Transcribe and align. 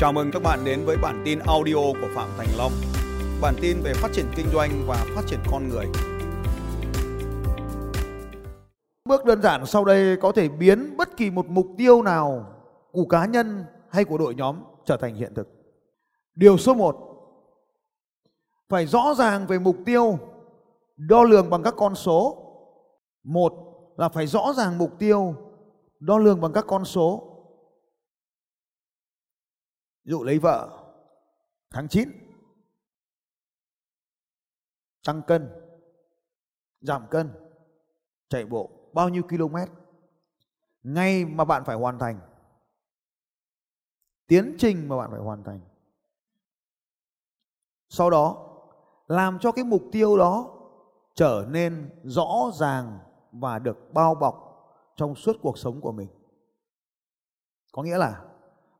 Chào 0.00 0.12
mừng 0.12 0.30
các 0.32 0.42
bạn 0.42 0.64
đến 0.64 0.84
với 0.86 0.96
bản 0.96 1.22
tin 1.24 1.38
audio 1.38 1.74
của 1.74 2.08
Phạm 2.14 2.28
Thành 2.36 2.48
Long. 2.58 2.72
Bản 3.40 3.54
tin 3.60 3.76
về 3.82 3.92
phát 3.94 4.08
triển 4.12 4.26
kinh 4.36 4.46
doanh 4.52 4.70
và 4.86 5.06
phát 5.14 5.22
triển 5.26 5.38
con 5.50 5.68
người. 5.68 5.86
Bước 9.04 9.24
đơn 9.24 9.42
giản 9.42 9.66
sau 9.66 9.84
đây 9.84 10.16
có 10.16 10.32
thể 10.32 10.48
biến 10.48 10.96
bất 10.96 11.16
kỳ 11.16 11.30
một 11.30 11.46
mục 11.46 11.66
tiêu 11.78 12.02
nào 12.02 12.46
của 12.92 13.04
cá 13.04 13.26
nhân 13.26 13.64
hay 13.88 14.04
của 14.04 14.18
đội 14.18 14.34
nhóm 14.34 14.56
trở 14.84 14.96
thành 14.96 15.14
hiện 15.14 15.34
thực. 15.34 15.48
Điều 16.34 16.58
số 16.58 16.74
1 16.74 16.96
phải 18.68 18.86
rõ 18.86 19.14
ràng 19.18 19.46
về 19.46 19.58
mục 19.58 19.76
tiêu, 19.86 20.18
đo 20.96 21.22
lường 21.22 21.50
bằng 21.50 21.62
các 21.62 21.74
con 21.76 21.94
số. 21.94 22.36
Một 23.24 23.52
là 23.96 24.08
phải 24.08 24.26
rõ 24.26 24.52
ràng 24.56 24.78
mục 24.78 24.90
tiêu, 24.98 25.34
đo 26.00 26.18
lường 26.18 26.40
bằng 26.40 26.52
các 26.52 26.64
con 26.68 26.84
số. 26.84 27.29
Ví 30.04 30.10
dụ 30.10 30.22
lấy 30.22 30.38
vợ, 30.38 30.86
tháng 31.70 31.88
9 31.88 32.08
tăng 35.06 35.22
cân, 35.22 35.48
giảm 36.80 37.06
cân, 37.10 37.30
chạy 38.28 38.46
bộ 38.46 38.70
bao 38.92 39.08
nhiêu 39.08 39.22
km? 39.22 39.56
Ngay 40.82 41.24
mà 41.24 41.44
bạn 41.44 41.64
phải 41.64 41.76
hoàn 41.76 41.98
thành. 41.98 42.20
Tiến 44.26 44.56
trình 44.58 44.88
mà 44.88 44.96
bạn 44.96 45.10
phải 45.10 45.20
hoàn 45.20 45.44
thành. 45.44 45.60
Sau 47.88 48.10
đó, 48.10 48.46
làm 49.06 49.38
cho 49.38 49.52
cái 49.52 49.64
mục 49.64 49.82
tiêu 49.92 50.18
đó 50.18 50.56
trở 51.14 51.46
nên 51.48 52.00
rõ 52.02 52.50
ràng 52.54 52.98
và 53.32 53.58
được 53.58 53.92
bao 53.92 54.14
bọc 54.14 54.46
trong 54.96 55.14
suốt 55.14 55.36
cuộc 55.42 55.58
sống 55.58 55.80
của 55.80 55.92
mình. 55.92 56.08
Có 57.72 57.82
nghĩa 57.82 57.98
là 57.98 58.24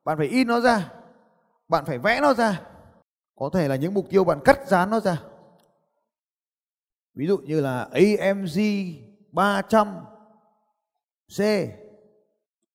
bạn 0.04 0.18
phải 0.18 0.26
in 0.26 0.48
nó 0.48 0.60
ra 0.60 0.99
bạn 1.70 1.84
phải 1.84 1.98
vẽ 1.98 2.20
nó 2.20 2.34
ra. 2.34 2.60
Có 3.36 3.50
thể 3.52 3.68
là 3.68 3.76
những 3.76 3.94
mục 3.94 4.06
tiêu 4.10 4.24
bạn 4.24 4.40
cắt 4.44 4.68
dán 4.68 4.90
nó 4.90 5.00
ra. 5.00 5.22
Ví 7.14 7.26
dụ 7.26 7.38
như 7.38 7.60
là 7.60 7.88
AMG 7.92 8.58
300 9.32 10.04
C 11.38 11.40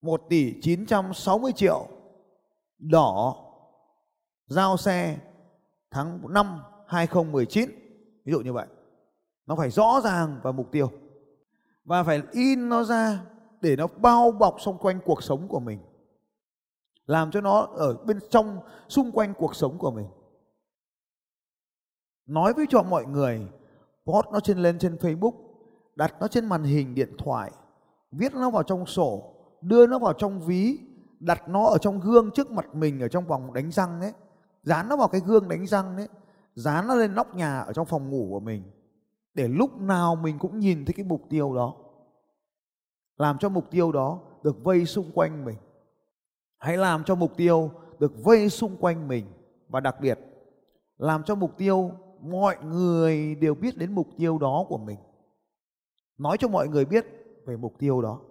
1 0.01 0.21
tỷ 0.29 0.61
960 0.61 1.51
triệu, 1.51 1.87
đỏ, 2.77 3.35
giao 4.47 4.77
xe, 4.77 5.17
tháng 5.91 6.33
5 6.33 6.63
2019 6.87 7.69
ví 8.25 8.31
dụ 8.31 8.39
như 8.39 8.53
vậy. 8.53 8.67
Nó 9.45 9.55
phải 9.55 9.69
rõ 9.69 10.01
ràng 10.03 10.39
và 10.43 10.51
mục 10.51 10.71
tiêu. 10.71 10.91
Và 11.83 12.03
phải 12.03 12.21
in 12.31 12.69
nó 12.69 12.83
ra 12.83 13.19
để 13.61 13.75
nó 13.75 13.87
bao 13.87 14.31
bọc 14.31 14.61
xung 14.61 14.77
quanh 14.77 14.99
cuộc 15.05 15.23
sống 15.23 15.47
của 15.47 15.59
mình 15.59 15.79
làm 17.05 17.31
cho 17.31 17.41
nó 17.41 17.59
ở 17.59 17.97
bên 18.05 18.19
trong, 18.29 18.59
xung 18.87 19.11
quanh 19.11 19.33
cuộc 19.33 19.55
sống 19.55 19.77
của 19.77 19.91
mình. 19.91 20.07
Nói 22.25 22.53
với 22.53 22.65
cho 22.69 22.83
mọi 22.83 23.05
người, 23.05 23.47
post 24.05 24.25
nó 24.31 24.39
trên, 24.39 24.57
lên 24.57 24.79
trên 24.79 24.95
Facebook, 24.95 25.33
đặt 25.95 26.13
nó 26.19 26.27
trên 26.27 26.45
màn 26.45 26.63
hình 26.63 26.95
điện 26.95 27.15
thoại, 27.17 27.51
viết 28.11 28.33
nó 28.33 28.49
vào 28.49 28.63
trong 28.63 28.85
sổ, 28.85 29.33
đưa 29.61 29.87
nó 29.87 29.99
vào 29.99 30.13
trong 30.13 30.41
ví, 30.41 30.79
đặt 31.19 31.49
nó 31.49 31.65
ở 31.65 31.77
trong 31.77 31.99
gương 31.99 32.31
trước 32.31 32.51
mặt 32.51 32.75
mình 32.75 32.99
ở 32.99 33.07
trong 33.07 33.27
vòng 33.27 33.53
đánh 33.53 33.71
răng 33.71 33.99
đấy 34.01 34.13
dán 34.63 34.89
nó 34.89 34.97
vào 34.97 35.07
cái 35.07 35.21
gương 35.25 35.49
đánh 35.49 35.67
răng 35.67 35.97
đấy 35.97 36.07
dán 36.55 36.87
nó 36.87 36.95
lên 36.95 37.15
nóc 37.15 37.35
nhà 37.35 37.59
ở 37.59 37.73
trong 37.73 37.85
phòng 37.85 38.09
ngủ 38.09 38.27
của 38.29 38.39
mình, 38.39 38.63
để 39.33 39.47
lúc 39.47 39.77
nào 39.77 40.15
mình 40.15 40.39
cũng 40.39 40.59
nhìn 40.59 40.85
thấy 40.85 40.93
cái 40.93 41.05
mục 41.05 41.21
tiêu 41.29 41.55
đó. 41.55 41.73
Làm 43.17 43.37
cho 43.37 43.49
mục 43.49 43.71
tiêu 43.71 43.91
đó 43.91 44.19
được 44.43 44.63
vây 44.63 44.85
xung 44.85 45.11
quanh 45.11 45.45
mình 45.45 45.57
hãy 46.65 46.77
làm 46.77 47.03
cho 47.03 47.15
mục 47.15 47.31
tiêu 47.37 47.71
được 47.99 48.23
vây 48.23 48.49
xung 48.49 48.77
quanh 48.77 49.07
mình. 49.07 49.25
Và 49.69 49.79
đặc 49.79 49.95
biệt, 50.01 50.19
làm 50.97 51.23
cho 51.23 51.35
mục 51.35 51.57
tiêu 51.57 51.91
mọi 52.21 52.57
người 52.63 53.35
đều 53.35 53.55
biết 53.55 53.77
đến 53.77 53.95
mục 53.95 54.07
tiêu 54.17 54.37
đó 54.37 54.65
của 54.69 54.77
mình. 54.77 54.99
Nói 56.17 56.37
cho 56.39 56.47
mọi 56.47 56.67
người 56.67 56.85
biết 56.85 57.05
về 57.45 57.57
mục 57.57 57.73
tiêu 57.79 58.01
đó. 58.01 58.21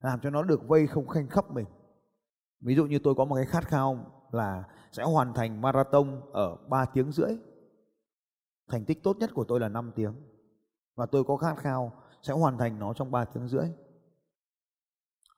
Làm 0.00 0.20
cho 0.20 0.30
nó 0.30 0.42
được 0.42 0.68
vây 0.68 0.86
không 0.86 1.08
khanh 1.08 1.28
khắp 1.28 1.50
mình. 1.50 1.66
Ví 2.60 2.74
dụ 2.74 2.86
như 2.86 2.98
tôi 2.98 3.14
có 3.14 3.24
một 3.24 3.34
cái 3.34 3.46
khát 3.46 3.64
khao 3.64 3.98
là 4.30 4.64
sẽ 4.92 5.02
hoàn 5.02 5.34
thành 5.34 5.60
marathon 5.60 6.20
ở 6.32 6.56
3 6.68 6.84
tiếng 6.84 7.12
rưỡi. 7.12 7.36
Thành 8.68 8.84
tích 8.84 9.02
tốt 9.02 9.16
nhất 9.16 9.30
của 9.34 9.44
tôi 9.44 9.60
là 9.60 9.68
5 9.68 9.92
tiếng. 9.94 10.14
Và 10.96 11.06
tôi 11.06 11.24
có 11.24 11.36
khát 11.36 11.54
khao 11.58 11.92
sẽ 12.22 12.32
hoàn 12.32 12.58
thành 12.58 12.78
nó 12.78 12.94
trong 12.94 13.10
3 13.10 13.24
tiếng 13.24 13.48
rưỡi. 13.48 13.66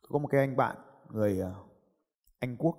Tôi 0.02 0.08
có 0.08 0.18
một 0.18 0.28
cái 0.28 0.40
anh 0.40 0.56
bạn, 0.56 0.76
người 1.10 1.40
à, 1.40 1.52
anh 2.38 2.56
Quốc. 2.56 2.76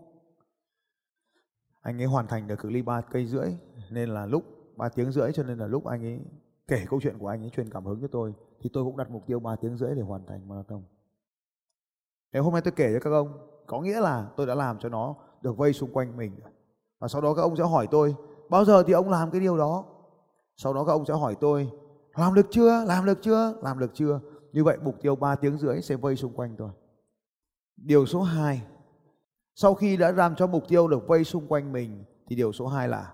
Anh 1.82 2.02
ấy 2.02 2.06
hoàn 2.06 2.28
thành 2.28 2.48
được 2.48 2.60
cự 2.60 2.70
ly 2.70 2.82
3 2.82 3.02
cây 3.02 3.26
rưỡi, 3.26 3.52
nên 3.90 4.10
là 4.10 4.26
lúc 4.26 4.44
3 4.76 4.90
tiếng 4.90 5.12
rưỡi 5.12 5.32
cho 5.34 5.44
nên 5.44 5.58
là 5.58 5.68
lúc 5.68 5.86
anh 5.86 6.06
ấy 6.06 6.20
kể 6.68 6.86
câu 6.90 7.02
chuyện 7.02 7.18
của 7.18 7.28
anh 7.28 7.44
ấy, 7.44 7.50
truyền 7.50 7.70
cảm 7.70 7.86
hứng 7.86 8.02
cho 8.02 8.08
tôi. 8.08 8.34
Thì 8.60 8.70
tôi 8.74 8.84
cũng 8.84 8.98
đặt 8.98 9.10
mục 9.10 9.28
tiêu 9.28 9.40
3 9.40 9.56
tiếng 9.56 9.78
rưỡi 9.78 9.96
để 9.96 10.02
hoàn 10.02 10.26
thành 10.26 10.48
marathon. 10.48 10.84
Nếu 12.32 12.44
hôm 12.44 12.54
nay 12.54 12.62
tôi 12.62 12.72
kể 12.72 12.94
cho 12.94 13.00
các 13.00 13.10
ông, 13.10 13.50
có 13.68 13.82
nghĩa 13.82 14.00
là 14.00 14.30
tôi 14.38 14.48
đã 14.48 14.56
làm 14.56 14.80
cho 14.80 14.90
nó 14.90 15.16
được 15.42 15.58
vây 15.58 15.74
xung 15.74 15.94
quanh 15.94 16.18
mình. 16.18 16.40
Và 17.00 17.08
sau 17.08 17.22
đó 17.22 17.34
các 17.34 17.42
ông 17.42 17.56
sẽ 17.56 17.64
hỏi 17.64 17.88
tôi, 17.92 18.16
bao 18.50 18.66
giờ 18.66 18.84
thì 18.84 18.94
ông 18.94 19.10
làm 19.10 19.32
cái 19.32 19.42
điều 19.42 19.58
đó? 19.58 19.86
Sau 20.56 20.74
đó 20.74 20.84
các 20.86 20.92
ông 20.92 21.06
sẽ 21.06 21.14
hỏi 21.14 21.36
tôi, 21.42 21.72
làm 22.16 22.34
được 22.34 22.48
chưa? 22.52 22.86
Làm 22.86 23.06
được 23.06 23.20
chưa? 23.22 23.54
Làm 23.62 23.80
được 23.80 23.92
chưa? 23.94 24.20
Như 24.52 24.64
vậy 24.64 24.78
mục 24.84 25.02
tiêu 25.02 25.16
3 25.16 25.36
tiếng 25.36 25.58
rưỡi 25.58 25.82
sẽ 25.82 25.96
vây 25.96 26.16
xung 26.16 26.34
quanh 26.34 26.56
tôi. 26.58 26.70
Điều 27.78 28.06
số 28.06 28.22
2 28.22 28.62
sau 29.56 29.76
khi 29.76 29.98
đã 29.98 30.12
làm 30.12 30.36
cho 30.36 30.48
mục 30.48 30.64
tiêu 30.68 30.88
được 30.88 31.08
vây 31.08 31.24
xung 31.24 31.48
quanh 31.48 31.72
mình, 31.72 32.06
thì 32.28 32.36
điều 32.36 32.54
số 32.54 32.68
2 32.68 32.88
là 32.88 33.14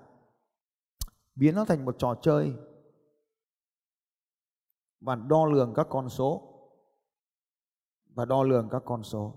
biến 1.35 1.55
nó 1.55 1.65
thành 1.65 1.85
một 1.85 1.95
trò 1.97 2.15
chơi 2.21 2.53
và 4.99 5.15
đo 5.15 5.45
lường 5.45 5.73
các 5.73 5.87
con 5.89 6.09
số, 6.09 6.41
và 8.05 8.25
đo 8.25 8.43
lường 8.43 8.69
các 8.71 8.83
con 8.85 9.03
số. 9.03 9.33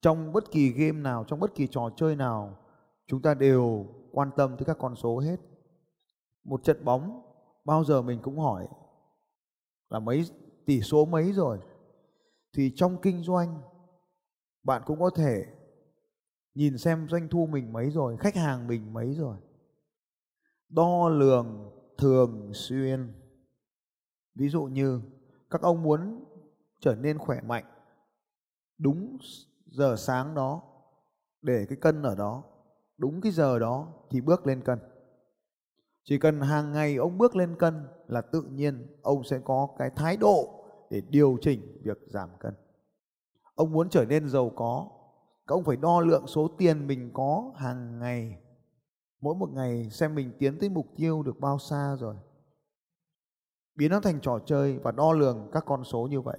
Trong 0.00 0.32
bất 0.32 0.50
kỳ 0.50 0.68
game 0.68 1.00
nào, 1.00 1.24
trong 1.24 1.40
bất 1.40 1.54
kỳ 1.54 1.66
trò 1.66 1.90
chơi 1.96 2.16
nào, 2.16 2.58
chúng 3.06 3.22
ta 3.22 3.34
đều 3.34 3.86
quan 4.12 4.30
tâm 4.36 4.56
tới 4.56 4.64
các 4.64 4.76
con 4.80 4.96
số 4.96 5.18
hết. 5.18 5.40
Một 6.44 6.64
trận 6.64 6.84
bóng, 6.84 7.22
bao 7.64 7.84
giờ 7.84 8.02
mình 8.02 8.20
cũng 8.22 8.38
hỏi 8.38 8.68
là 9.90 9.98
mấy, 9.98 10.24
tỷ 10.66 10.80
số 10.80 11.04
mấy 11.04 11.32
rồi. 11.32 11.58
Thì 12.52 12.72
trong 12.76 12.96
kinh 13.02 13.22
doanh, 13.22 13.60
bạn 14.62 14.82
cũng 14.86 15.00
có 15.00 15.10
thể 15.10 15.46
nhìn 16.56 16.78
xem 16.78 17.08
doanh 17.08 17.28
thu 17.28 17.46
mình 17.46 17.72
mấy 17.72 17.90
rồi, 17.90 18.16
khách 18.16 18.36
hàng 18.36 18.66
mình 18.66 18.92
mấy 18.92 19.14
rồi. 19.14 19.36
Đo 20.68 21.08
lường 21.08 21.70
thường 21.98 22.50
xuyên. 22.54 23.12
Ví 24.34 24.48
dụ 24.48 24.64
như, 24.64 25.00
các 25.50 25.62
ông 25.62 25.82
muốn 25.82 26.24
trở 26.80 26.94
nên 26.94 27.18
khỏe 27.18 27.40
mạnh 27.40 27.64
đúng 28.78 29.18
giờ 29.66 29.96
sáng 29.98 30.34
đó, 30.34 30.62
để 31.42 31.66
cái 31.68 31.78
cân 31.80 32.02
ở 32.02 32.14
đó, 32.14 32.44
đúng 32.98 33.20
cái 33.20 33.32
giờ 33.32 33.58
đó 33.58 33.88
thì 34.10 34.20
bước 34.20 34.46
lên 34.46 34.62
cân. 34.64 34.78
Chỉ 36.04 36.18
cần 36.18 36.40
hàng 36.40 36.72
ngày 36.72 36.96
ông 36.96 37.18
bước 37.18 37.36
lên 37.36 37.56
cân 37.58 37.86
là 38.06 38.20
tự 38.20 38.42
nhiên 38.42 38.86
ông 39.02 39.24
sẽ 39.24 39.38
có 39.44 39.68
cái 39.78 39.90
thái 39.90 40.16
độ 40.16 40.64
để 40.90 41.02
điều 41.08 41.38
chỉnh 41.40 41.80
việc 41.84 41.98
giảm 42.06 42.30
cân. 42.40 42.54
Ông 43.54 43.72
muốn 43.72 43.88
trở 43.88 44.04
nên 44.04 44.28
giàu 44.28 44.50
có 44.56 44.95
các 45.46 45.54
ông 45.54 45.64
phải 45.64 45.76
đo 45.76 46.00
lượng 46.00 46.26
số 46.26 46.48
tiền 46.58 46.86
mình 46.86 47.10
có 47.14 47.52
hàng 47.56 47.98
ngày. 47.98 48.38
Mỗi 49.20 49.34
một 49.34 49.50
ngày 49.52 49.90
xem 49.90 50.14
mình 50.14 50.32
tiến 50.38 50.58
tới 50.58 50.68
mục 50.68 50.86
tiêu 50.96 51.22
được 51.22 51.40
bao 51.40 51.58
xa 51.58 51.96
rồi. 52.00 52.16
Biến 53.74 53.90
nó 53.90 54.00
thành 54.00 54.20
trò 54.20 54.38
chơi 54.46 54.78
và 54.78 54.92
đo 54.92 55.12
lường 55.12 55.50
các 55.52 55.64
con 55.66 55.84
số 55.84 56.08
như 56.10 56.20
vậy. 56.20 56.38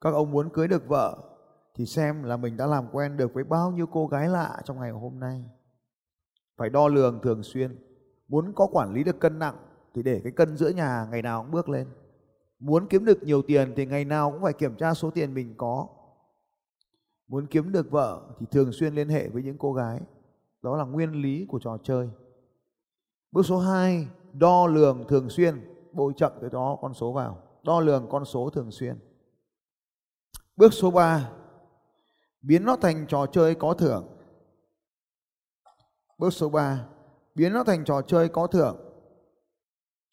Các 0.00 0.14
ông 0.14 0.30
muốn 0.30 0.50
cưới 0.50 0.68
được 0.68 0.88
vợ 0.88 1.18
thì 1.74 1.86
xem 1.86 2.22
là 2.22 2.36
mình 2.36 2.56
đã 2.56 2.66
làm 2.66 2.88
quen 2.92 3.16
được 3.16 3.34
với 3.34 3.44
bao 3.44 3.70
nhiêu 3.70 3.86
cô 3.86 4.06
gái 4.06 4.28
lạ 4.28 4.60
trong 4.64 4.80
ngày 4.80 4.90
hôm 4.90 5.20
nay. 5.20 5.44
Phải 6.56 6.70
đo 6.70 6.88
lường 6.88 7.20
thường 7.22 7.42
xuyên. 7.42 7.76
Muốn 8.28 8.52
có 8.54 8.66
quản 8.72 8.92
lý 8.92 9.04
được 9.04 9.20
cân 9.20 9.38
nặng 9.38 9.56
thì 9.94 10.02
để 10.02 10.20
cái 10.24 10.32
cân 10.32 10.56
giữa 10.56 10.68
nhà 10.68 11.06
ngày 11.10 11.22
nào 11.22 11.42
cũng 11.42 11.50
bước 11.50 11.68
lên. 11.68 11.88
Muốn 12.58 12.86
kiếm 12.86 13.04
được 13.04 13.22
nhiều 13.22 13.42
tiền 13.42 13.72
thì 13.76 13.86
ngày 13.86 14.04
nào 14.04 14.30
cũng 14.30 14.42
phải 14.42 14.52
kiểm 14.52 14.76
tra 14.76 14.94
số 14.94 15.10
tiền 15.10 15.34
mình 15.34 15.54
có 15.56 15.88
muốn 17.32 17.46
kiếm 17.46 17.72
được 17.72 17.90
vợ 17.90 18.22
thì 18.38 18.46
thường 18.50 18.72
xuyên 18.72 18.94
liên 18.94 19.08
hệ 19.08 19.28
với 19.28 19.42
những 19.42 19.58
cô 19.58 19.72
gái. 19.72 20.00
Đó 20.62 20.76
là 20.76 20.84
nguyên 20.84 21.12
lý 21.12 21.46
của 21.48 21.58
trò 21.58 21.78
chơi. 21.82 22.10
Bước 23.30 23.46
số 23.46 23.58
2 23.58 24.08
đo 24.32 24.66
lường 24.66 25.04
thường 25.08 25.28
xuyên, 25.28 25.60
bôi 25.92 26.12
chậm 26.16 26.32
cái 26.40 26.50
đó 26.50 26.78
con 26.80 26.94
số 26.94 27.12
vào. 27.12 27.42
Đo 27.62 27.80
lường 27.80 28.06
con 28.10 28.24
số 28.24 28.50
thường 28.50 28.70
xuyên. 28.70 28.98
Bước 30.56 30.72
số 30.72 30.90
3 30.90 31.30
biến 32.42 32.64
nó 32.64 32.76
thành 32.76 33.06
trò 33.08 33.26
chơi 33.26 33.54
có 33.54 33.74
thưởng. 33.74 34.06
Bước 36.18 36.30
số 36.30 36.48
3 36.48 36.88
biến 37.34 37.52
nó 37.52 37.64
thành 37.64 37.84
trò 37.84 38.02
chơi 38.02 38.28
có 38.28 38.46
thưởng. 38.46 38.76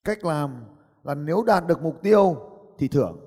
Cách 0.03 0.25
làm 0.25 0.63
là 1.03 1.15
nếu 1.15 1.43
đạt 1.43 1.67
được 1.67 1.81
mục 1.81 2.01
tiêu 2.01 2.35
thì 2.77 2.87
thưởng. 2.87 3.19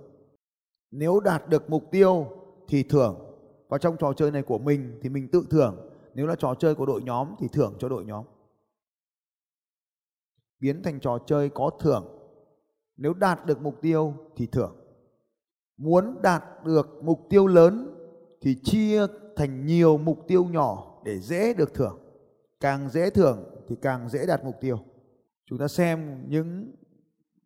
Nếu 0.91 1.21
đạt 1.21 1.49
được 1.49 1.71
mục 1.71 1.85
tiêu 1.91 2.27
thì 2.69 2.83
thưởng 2.83 3.32
và 3.73 3.79
trong 3.79 3.97
trò 3.97 4.13
chơi 4.13 4.31
này 4.31 4.43
của 4.43 4.59
mình 4.59 4.99
thì 5.03 5.09
mình 5.09 5.29
tự 5.29 5.47
thưởng. 5.51 5.91
Nếu 6.15 6.27
là 6.27 6.35
trò 6.35 6.55
chơi 6.55 6.75
của 6.75 6.87
đội 6.87 7.03
nhóm 7.03 7.35
thì 7.39 7.49
thưởng 7.53 7.75
cho 7.79 7.89
đội 7.89 8.05
nhóm. 8.05 8.25
Biến 10.61 10.83
thành 10.83 11.01
trò 11.01 11.19
chơi 11.27 11.49
có 11.49 11.71
thưởng. 11.81 12.05
Nếu 12.97 13.15
đạt 13.15 13.47
được 13.47 13.63
mục 13.63 13.81
tiêu 13.81 14.15
thì 14.37 14.47
thưởng. 14.47 14.77
Muốn 15.77 16.23
đạt 16.23 16.45
được 16.65 17.05
mục 17.05 17.21
tiêu 17.31 17.47
lớn 17.47 17.95
thì 18.41 18.57
chia 18.63 19.07
thành 19.37 19.67
nhiều 19.67 19.99
mục 19.99 20.19
tiêu 20.29 20.45
nhỏ 20.45 21.03
để 21.05 21.21
dễ 21.21 21.55
được 21.55 21.75
thưởng. 21.75 21.99
Càng 22.61 22.89
dễ 22.89 23.11
thưởng 23.11 23.45
thì 23.69 23.77
càng 23.83 24.09
dễ 24.09 24.27
đạt 24.27 24.45
mục 24.45 24.55
tiêu. 24.61 24.79
Chúng 25.47 25.59
ta 25.59 25.69
xem 25.69 26.25
những 26.29 26.75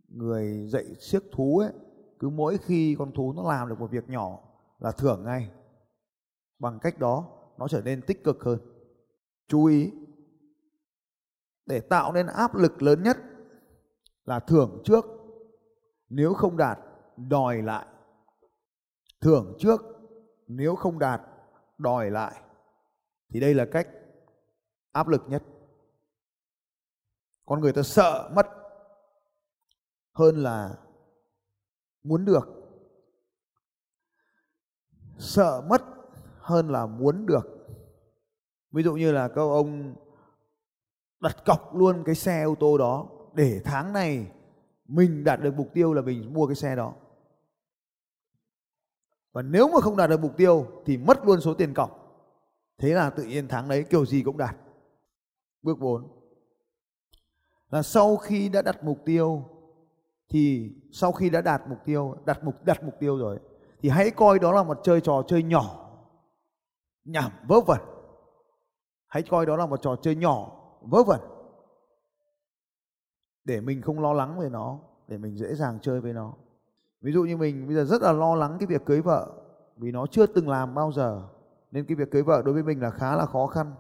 người 0.09 0.67
dạy 0.69 0.85
siếc 1.01 1.23
thú 1.33 1.59
ấy, 1.59 1.73
cứ 2.19 2.29
mỗi 2.29 2.59
khi 2.59 2.97
con 2.99 3.13
thú 3.13 3.33
nó 3.33 3.53
làm 3.53 3.69
được 3.69 3.81
một 3.81 3.91
việc 3.91 4.11
nhỏ 4.11 4.39
là 4.79 4.93
thưởng 4.93 5.25
ngay 5.25 5.51
bằng 6.59 6.79
cách 6.79 6.99
đó, 6.99 7.29
nó 7.59 7.69
trở 7.69 7.83
nên 7.83 8.03
tích 8.03 8.25
cực 8.25 8.43
hơn. 8.43 8.59
Chú 9.49 9.65
ý, 9.65 9.93
để 11.67 11.81
tạo 11.81 12.13
nên 12.13 12.27
áp 12.27 12.55
lực 12.55 12.83
lớn 12.83 13.03
nhất 13.03 13.17
là 14.25 14.41
thưởng 14.41 14.83
trước. 14.85 15.05
Nếu 16.09 16.35
không 16.35 16.57
đạt, 16.57 16.79
đòi 17.17 17.63
lại. 17.63 17.87
Thưởng 19.21 19.57
trước, 19.59 19.81
nếu 20.47 20.77
không 20.77 20.99
đạt, 20.99 21.21
đòi 21.79 22.11
lại. 22.11 22.41
Thì 23.29 23.41
đây 23.41 23.55
là 23.55 23.67
cách 23.73 23.89
áp 24.93 25.09
lực 25.09 25.23
nhất. 25.29 25.43
Con 27.47 27.61
người 27.61 27.73
ta 27.73 27.83
sợ 27.83 28.31
mất 28.35 28.47
hơn 30.13 30.43
là 30.43 30.79
muốn 32.03 32.25
được. 32.25 32.49
Sợ 35.19 35.63
mất 35.69 35.83
hơn 36.47 36.69
là 36.69 36.87
muốn 36.87 37.27
được. 37.27 37.69
Ví 38.73 38.83
dụ 38.83 38.95
như 38.95 39.13
là 39.13 39.29
các 39.29 39.41
ông 39.41 39.95
đặt 41.21 41.45
cọc 41.45 41.75
luôn 41.75 42.03
cái 42.05 42.15
xe 42.15 42.43
ô 42.43 42.55
tô 42.61 42.79
đó, 42.79 43.07
để 43.35 43.61
tháng 43.65 43.93
này 43.93 44.27
mình 44.89 45.25
đạt 45.25 45.41
được 45.41 45.55
mục 45.57 45.69
tiêu 45.75 45.95
là 45.95 46.03
mình 46.03 46.35
mua 46.35 46.47
cái 46.47 46.57
xe 46.57 46.77
đó. 46.77 46.95
Và 49.33 49.43
nếu 49.43 49.69
mà 49.69 49.81
không 49.81 49.97
đạt 49.97 50.11
được 50.11 50.21
mục 50.21 50.37
tiêu 50.37 50.67
thì 50.85 50.97
mất 50.97 51.27
luôn 51.27 51.41
số 51.41 51.55
tiền 51.55 51.75
cọc. 51.75 52.03
Thế 52.79 52.89
là 52.89 53.11
tự 53.11 53.23
nhiên 53.23 53.49
tháng 53.49 53.69
đấy 53.69 53.85
kiểu 53.91 54.07
gì 54.07 54.23
cũng 54.23 54.37
đạt. 54.37 54.57
Bước 55.63 55.79
4 55.79 56.09
là 57.71 57.83
sau 57.83 58.17
khi 58.17 58.49
đã 58.49 58.63
đặt 58.63 58.85
mục 58.85 58.99
tiêu, 59.05 59.45
thì 60.29 60.73
sau 60.93 61.13
khi 61.13 61.31
đã 61.31 61.41
đạt 61.41 61.63
mục 61.69 61.79
tiêu, 61.85 62.17
đặt 62.25 62.45
mục 62.45 62.65
đặt 62.65 62.83
mục 62.83 62.95
tiêu 63.01 63.19
rồi, 63.19 63.39
thì 63.81 63.89
hãy 63.89 64.11
coi 64.11 64.39
đó 64.39 64.53
là 64.53 64.63
một 64.63 64.81
chơi 64.83 65.01
trò 65.01 65.23
chơi 65.29 65.43
nhỏ 65.43 65.86
nhảm 67.07 67.33
vớ 67.49 67.61
vẩn. 67.61 67.81
Hãy 69.07 69.23
coi 69.23 69.47
đó 69.47 69.57
là 69.57 69.67
một 69.67 69.83
trò 69.83 69.97
chơi 70.03 70.17
nhỏ 70.17 70.53
vớ 70.81 71.03
vẩn. 71.03 71.21
Để 73.45 73.61
mình 73.61 73.83
không 73.83 74.01
lo 74.01 74.13
lắng 74.13 74.39
về 74.39 74.49
nó 74.49 74.79
để 75.09 75.19
mình 75.19 75.37
dễ 75.37 75.55
dàng 75.55 75.79
chơi 75.83 76.01
với 76.01 76.13
nó. 76.13 76.35
Ví 77.01 77.13
dụ 77.13 77.25
như 77.25 77.37
mình 77.37 77.67
bây 77.67 77.77
giờ 77.77 77.85
rất 77.85 78.03
là 78.03 78.13
lo 78.13 78.35
lắng 78.35 78.57
cái 78.61 78.67
việc 78.67 78.85
cưới 78.87 79.01
vợ 79.01 79.33
vì 79.77 79.93
nó 79.93 80.07
chưa 80.07 80.27
từng 80.27 80.49
làm 80.49 80.75
bao 80.75 80.93
giờ. 80.93 81.29
Nên 81.71 81.85
cái 81.87 81.97
việc 81.97 82.11
cưới 82.11 82.23
vợ 82.23 82.43
đối 82.45 82.55
với 82.55 82.63
mình 82.63 82.83
là 82.83 82.91
khá 82.91 83.17
là 83.17 83.27
khó 83.27 83.47
khăn. 83.47 83.75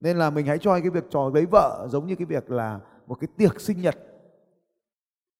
Nên 0.00 0.18
là 0.18 0.30
mình 0.30 0.46
hãy 0.46 0.58
cho 0.58 0.80
cái 0.80 0.90
việc 0.90 1.04
trò 1.10 1.30
lấy 1.34 1.46
vợ 1.46 1.88
giống 1.90 2.06
như 2.06 2.16
cái 2.16 2.26
việc 2.26 2.50
là 2.50 2.80
một 3.06 3.14
cái 3.20 3.28
tiệc 3.36 3.60
sinh 3.60 3.80
nhật 3.80 3.96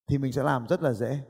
thì 0.07 0.19
mình 0.19 0.33
sẽ 0.33 0.43
làm 0.43 0.67
rất 0.69 0.83
là 0.83 0.93
dễ. 0.93 1.21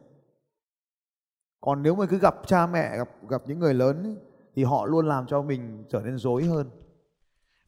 Còn 1.61 1.83
nếu 1.83 1.95
mà 1.95 2.07
cứ 2.07 2.19
gặp 2.19 2.35
cha 2.47 2.67
mẹ 2.67 2.97
gặp 2.97 3.09
gặp 3.29 3.43
những 3.47 3.59
người 3.59 3.75
lớn 3.75 4.03
ấy, 4.03 4.17
thì 4.61 4.65
họ 4.65 4.87
luôn 4.87 5.09
làm 5.09 5.27
cho 5.27 5.43
mình 5.43 5.85
trở 5.91 6.01
nên 6.01 6.19
dối 6.19 6.45
hơn. 6.45 6.71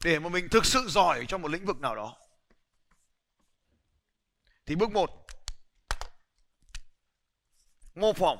Để 0.03 0.19
mà 0.19 0.29
mình 0.29 0.47
thực 0.51 0.65
sự 0.65 0.87
giỏi 0.89 1.25
trong 1.27 1.41
một 1.41 1.47
lĩnh 1.47 1.65
vực 1.65 1.79
nào 1.79 1.95
đó, 1.95 2.17
thì 4.65 4.75
bước 4.75 4.91
một, 4.91 5.09
mô 7.95 8.13
phỏng. 8.13 8.37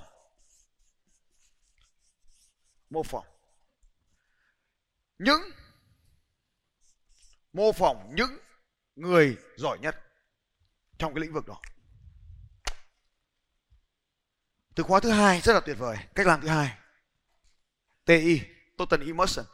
Mô 2.89 3.03
phỏng. 3.03 3.25
Những, 5.19 5.41
mô 7.53 7.71
phỏng 7.71 8.15
những 8.15 8.37
người 8.95 9.37
giỏi 9.57 9.79
nhất 9.81 9.95
trong 10.97 11.13
cái 11.13 11.21
lĩnh 11.21 11.33
vực 11.33 11.47
đó. 11.47 11.61
Từ 14.75 14.83
khóa 14.83 14.99
thứ 14.99 15.11
hai 15.11 15.41
rất 15.41 15.53
là 15.53 15.59
tuyệt 15.65 15.77
vời, 15.79 15.97
cách 16.15 16.27
làm 16.27 16.41
thứ 16.41 16.47
hai. 16.47 16.82
TI 18.05 18.41
Total 18.77 19.01
Immersion 19.01 19.45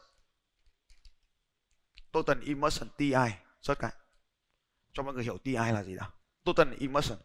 Total 2.12 2.40
Immersion 2.40 2.88
TI 2.96 3.12
rất 3.62 3.78
cái. 3.78 3.92
Cho 4.92 5.02
mọi 5.02 5.14
người 5.14 5.24
hiểu 5.24 5.38
TI 5.38 5.52
là 5.52 5.82
gì 5.82 5.94
nào. 5.94 6.10
Total 6.44 6.72
Immersion 6.78 7.18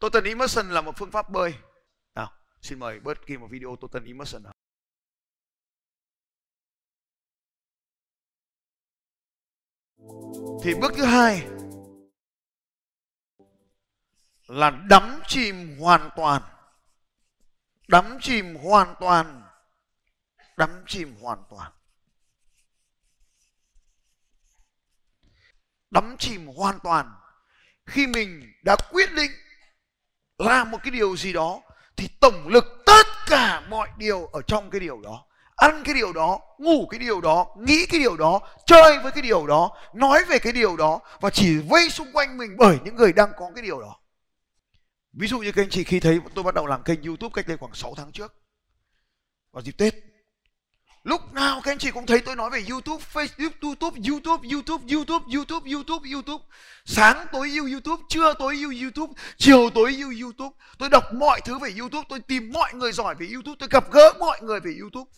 Total 0.00 0.24
Immersion 0.24 0.70
là 0.70 0.80
một 0.80 0.92
phương 0.96 1.10
pháp 1.10 1.30
bơi. 1.30 1.54
Nào, 2.14 2.32
xin 2.62 2.78
mời 2.78 3.00
bớt 3.00 3.26
ghi 3.26 3.36
một 3.36 3.46
video 3.50 3.76
Total 3.76 4.04
Immersion 4.04 4.42
nào. 4.42 4.52
Thì 10.62 10.74
bước 10.80 10.92
thứ 10.96 11.04
hai 11.04 11.46
là 14.46 14.70
đắm 14.70 15.20
chìm 15.26 15.78
hoàn 15.78 16.10
toàn. 16.16 16.42
Đắm 17.88 18.18
chìm 18.20 18.54
hoàn 18.54 18.94
toàn 19.00 19.45
đắm 20.56 20.84
chìm 20.86 21.16
hoàn 21.20 21.38
toàn. 21.50 21.72
Đắm 25.90 26.16
chìm 26.18 26.46
hoàn 26.46 26.78
toàn. 26.80 27.14
Khi 27.86 28.06
mình 28.06 28.52
đã 28.64 28.76
quyết 28.90 29.12
định 29.12 29.30
làm 30.38 30.70
một 30.70 30.78
cái 30.82 30.90
điều 30.90 31.16
gì 31.16 31.32
đó, 31.32 31.60
thì 31.96 32.08
tổng 32.20 32.48
lực 32.48 32.64
tất 32.86 33.06
cả 33.26 33.60
mọi 33.60 33.88
điều 33.98 34.26
ở 34.26 34.42
trong 34.42 34.70
cái 34.70 34.80
điều 34.80 35.00
đó, 35.00 35.26
ăn 35.56 35.82
cái 35.84 35.94
điều 35.94 36.12
đó, 36.12 36.40
ngủ 36.58 36.86
cái 36.90 37.00
điều 37.00 37.20
đó, 37.20 37.56
nghĩ 37.58 37.86
cái 37.86 38.00
điều 38.00 38.16
đó, 38.16 38.40
chơi 38.66 38.98
với 38.98 39.12
cái 39.12 39.22
điều 39.22 39.46
đó, 39.46 39.76
nói 39.94 40.24
về 40.24 40.38
cái 40.38 40.52
điều 40.52 40.76
đó 40.76 41.00
và 41.20 41.30
chỉ 41.30 41.58
vây 41.58 41.90
xung 41.90 42.12
quanh 42.12 42.38
mình 42.38 42.56
bởi 42.56 42.78
những 42.84 42.96
người 42.96 43.12
đang 43.12 43.32
có 43.36 43.50
cái 43.54 43.62
điều 43.62 43.80
đó. 43.80 44.00
Ví 45.12 45.28
dụ 45.28 45.38
như 45.38 45.52
các 45.52 45.62
anh 45.62 45.70
chị 45.70 45.84
khi 45.84 46.00
thấy 46.00 46.20
tôi 46.34 46.44
bắt 46.44 46.54
đầu 46.54 46.66
làm 46.66 46.82
kênh 46.82 47.02
youtube 47.02 47.32
cách 47.34 47.48
đây 47.48 47.56
khoảng 47.56 47.74
6 47.74 47.94
tháng 47.96 48.12
trước, 48.12 48.34
vào 49.52 49.62
dịp 49.62 49.72
tết 49.78 49.94
lúc 51.06 51.32
nào 51.32 51.60
các 51.64 51.72
anh 51.72 51.78
chị 51.78 51.90
cũng 51.90 52.06
thấy 52.06 52.20
tôi 52.20 52.36
nói 52.36 52.50
về 52.50 52.62
youtube, 52.70 53.04
facebook, 53.12 53.50
youtube 53.62 54.00
youtube 54.08 54.48
youtube 54.52 54.84
youtube 54.92 55.24
youtube 55.34 55.70
youtube 55.72 56.10
youtube. 56.12 56.44
Sáng 56.84 57.26
tối 57.32 57.48
yêu 57.48 57.64
youtube, 57.72 58.02
trưa 58.08 58.34
tối 58.38 58.54
yêu 58.54 58.72
youtube, 58.82 59.12
chiều 59.36 59.70
tối 59.74 59.90
yêu 59.96 60.12
youtube. 60.22 60.56
Tôi 60.78 60.88
đọc 60.88 61.04
mọi 61.14 61.40
thứ 61.40 61.58
về 61.58 61.74
youtube, 61.78 62.06
tôi 62.08 62.20
tìm 62.20 62.52
mọi 62.52 62.74
người 62.74 62.92
giỏi 62.92 63.14
về 63.14 63.26
youtube, 63.32 63.56
tôi 63.58 63.68
gặp 63.72 63.92
gỡ 63.92 64.12
mọi 64.18 64.38
người 64.42 64.60
về 64.60 64.76
youtube. 64.80 65.10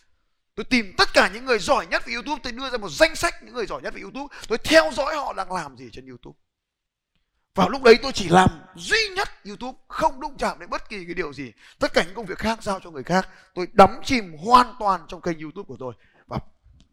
Tôi 0.55 0.65
tìm 0.65 0.95
tất 0.99 1.09
cả 1.15 1.31
những 1.35 1.45
người 1.45 1.59
giỏi 1.59 1.87
nhất 1.87 2.03
về 2.07 2.15
youtube, 2.15 2.41
tôi 2.43 2.53
đưa 2.53 2.71
ra 2.71 2.79
một 2.79 2.91
danh 2.91 3.17
sách 3.17 3.35
những 3.43 3.55
người 3.55 3.67
giỏi 3.67 3.83
nhất 3.83 3.95
về 3.95 4.01
youtube. 4.01 4.37
Tôi 4.49 4.59
theo 4.59 4.91
dõi 4.95 5.17
họ 5.17 5.33
đang 5.33 5.53
làm 5.53 5.77
gì 5.77 5.89
trên 5.93 6.07
youtube 6.07 6.39
vào 7.59 7.69
lúc 7.69 7.83
đấy 7.83 7.99
tôi 8.03 8.13
chỉ 8.13 8.29
làm 8.29 8.51
duy 8.75 8.99
nhất 9.17 9.29
youtube, 9.45 9.79
không 9.89 10.21
đụng 10.21 10.37
chạm 10.39 10.59
đến 10.59 10.71
bất 10.71 10.89
kỳ 10.89 11.05
cái 11.05 11.15
điều 11.15 11.33
gì. 11.33 11.53
Tất 11.79 11.93
cả 11.93 12.05
những 12.05 12.15
công 12.15 12.27
việc 12.27 12.39
khác 12.39 12.63
giao 12.63 12.81
cho 12.81 12.91
người 12.91 13.03
khác. 13.03 13.29
Tôi 13.55 13.69
đắm 13.73 14.01
chìm 14.05 14.37
hoàn 14.45 14.75
toàn 14.79 15.01
trong 15.09 15.21
kênh 15.21 15.41
youtube 15.41 15.67
của 15.67 15.77
tôi. 15.79 15.95
Và 16.27 16.39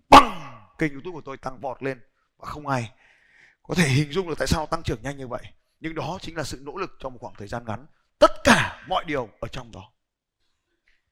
bằng 0.09 0.57
kênh 0.77 0.91
youtube 0.91 1.13
của 1.13 1.21
tôi 1.21 1.37
tăng 1.37 1.59
vọt 1.59 1.83
lên. 1.83 2.01
Và 2.37 2.49
không 2.49 2.67
ai 2.67 2.91
có 3.63 3.75
thể 3.75 3.87
hình 3.87 4.11
dung 4.11 4.29
được 4.29 4.37
tại 4.37 4.47
sao 4.47 4.65
tăng 4.65 4.83
trưởng 4.83 5.01
nhanh 5.01 5.17
như 5.17 5.27
vậy. 5.27 5.43
Nhưng 5.79 5.95
đó 5.95 6.17
chính 6.21 6.37
là 6.37 6.43
sự 6.43 6.59
nỗ 6.61 6.77
lực 6.77 6.91
trong 6.99 7.13
một 7.13 7.19
khoảng 7.21 7.35
thời 7.37 7.47
gian 7.47 7.65
ngắn. 7.65 7.85
Tất 8.19 8.31
cả 8.43 8.85
mọi 8.87 9.03
điều 9.07 9.29
ở 9.39 9.47
trong 9.47 9.71
đó. 9.71 9.91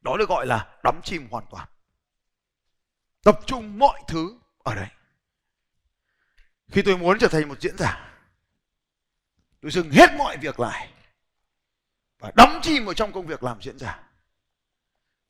Đó 0.01 0.17
được 0.17 0.29
gọi 0.29 0.45
là 0.45 0.77
đắm 0.83 0.99
chìm 1.03 1.27
hoàn 1.31 1.45
toàn. 1.51 1.67
Tập 3.23 3.39
trung 3.45 3.79
mọi 3.79 4.01
thứ 4.07 4.39
ở 4.57 4.75
đây. 4.75 4.87
Khi 6.71 6.81
tôi 6.81 6.97
muốn 6.97 7.19
trở 7.19 7.27
thành 7.27 7.49
một 7.49 7.61
diễn 7.61 7.77
giả 7.77 8.12
tôi 9.63 9.71
dừng 9.71 9.91
hết 9.91 10.13
mọi 10.17 10.37
việc 10.37 10.59
lại 10.59 10.89
và 12.19 12.31
đắm 12.35 12.59
chìm 12.61 12.85
vào 12.85 12.93
trong 12.93 13.11
công 13.11 13.27
việc 13.27 13.43
làm 13.43 13.61
diễn 13.61 13.79
giả. 13.79 14.03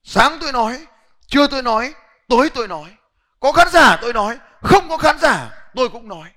Sáng 0.03 0.37
tôi 0.41 0.51
nói, 0.51 0.85
trưa 1.27 1.47
tôi 1.47 1.63
nói, 1.63 1.93
tối 2.27 2.49
tôi 2.53 2.67
nói. 2.67 2.95
Có 3.39 3.51
khán 3.51 3.67
giả 3.69 3.97
tôi 4.01 4.13
nói, 4.13 4.39
không 4.61 4.89
có 4.89 4.97
khán 4.97 5.19
giả 5.19 5.49
tôi 5.75 5.89
cũng 5.89 6.07
nói. 6.07 6.31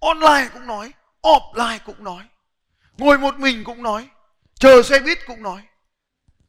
Online 0.00 0.48
cũng 0.52 0.66
nói, 0.66 0.92
offline 1.22 1.78
cũng 1.84 2.04
nói. 2.04 2.28
Ngồi 2.98 3.18
một 3.18 3.38
mình 3.38 3.64
cũng 3.64 3.82
nói, 3.82 4.08
chờ 4.54 4.82
xe 4.82 5.00
buýt 5.00 5.18
cũng 5.26 5.42
nói. 5.42 5.62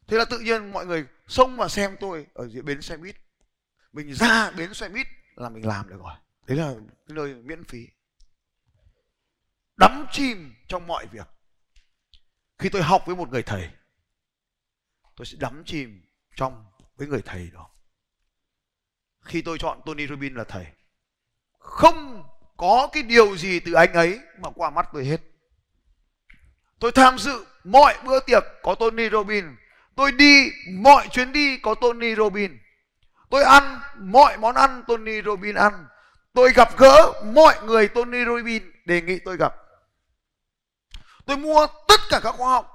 Thế 0.06 0.16
là 0.16 0.24
tự 0.24 0.38
nhiên 0.38 0.72
mọi 0.72 0.86
người 0.86 1.06
xông 1.26 1.56
vào 1.56 1.68
xem 1.68 1.96
tôi 2.00 2.26
ở 2.34 2.48
dưới 2.48 2.62
bến 2.62 2.82
xe 2.82 2.96
buýt. 2.96 3.16
Mình 3.92 4.14
ra 4.14 4.50
bến 4.50 4.74
xe 4.74 4.88
buýt 4.88 5.06
là 5.36 5.48
mình 5.48 5.66
làm 5.66 5.88
được 5.88 5.98
rồi. 5.98 6.14
Đấy 6.46 6.58
là 6.58 6.74
cái 7.08 7.14
nơi 7.14 7.34
miễn 7.34 7.64
phí 7.64 7.86
đắm 9.76 10.06
chìm 10.12 10.54
trong 10.68 10.86
mọi 10.86 11.06
việc 11.06 11.26
khi 12.58 12.68
tôi 12.68 12.82
học 12.82 13.02
với 13.06 13.16
một 13.16 13.28
người 13.28 13.42
thầy, 13.42 13.70
tôi 15.16 15.26
sẽ 15.26 15.36
đắm 15.40 15.62
chìm 15.66 16.02
trong 16.36 16.64
với 16.96 17.08
người 17.08 17.22
thầy 17.24 17.50
đó 17.52 17.70
khi 19.26 19.42
tôi 19.42 19.58
chọn 19.58 19.80
Tony 19.86 20.06
Robbins 20.06 20.36
là 20.36 20.44
thầy. 20.44 20.66
Không 21.58 22.24
có 22.56 22.88
cái 22.92 23.02
điều 23.02 23.36
gì 23.36 23.60
từ 23.60 23.72
anh 23.72 23.92
ấy 23.92 24.20
mà 24.40 24.50
qua 24.54 24.70
mắt 24.70 24.86
tôi 24.92 25.04
hết. 25.04 25.20
Tôi 26.78 26.92
tham 26.92 27.18
dự 27.18 27.44
mọi 27.64 27.94
bữa 28.04 28.20
tiệc 28.20 28.42
có 28.62 28.74
Tony 28.74 29.10
Robbins. 29.10 29.46
Tôi 29.94 30.12
đi 30.12 30.50
mọi 30.72 31.08
chuyến 31.08 31.32
đi 31.32 31.58
có 31.58 31.74
Tony 31.74 32.14
Robbins. 32.14 32.52
Tôi 33.30 33.44
ăn 33.44 33.80
mọi 33.98 34.38
món 34.38 34.54
ăn 34.54 34.82
Tony 34.88 35.22
Robbins 35.22 35.56
ăn. 35.56 35.86
Tôi 36.32 36.52
gặp 36.52 36.78
gỡ 36.78 37.22
mọi 37.34 37.54
người 37.62 37.88
Tony 37.88 38.24
Robbins, 38.24 38.62
đề 38.84 39.00
nghị 39.00 39.18
tôi 39.18 39.36
gặp. 39.36 39.54
Tôi 41.26 41.36
mua 41.36 41.66
tất 41.88 42.00
cả 42.10 42.20
các 42.22 42.32
khóa 42.32 42.50
học. 42.50 42.72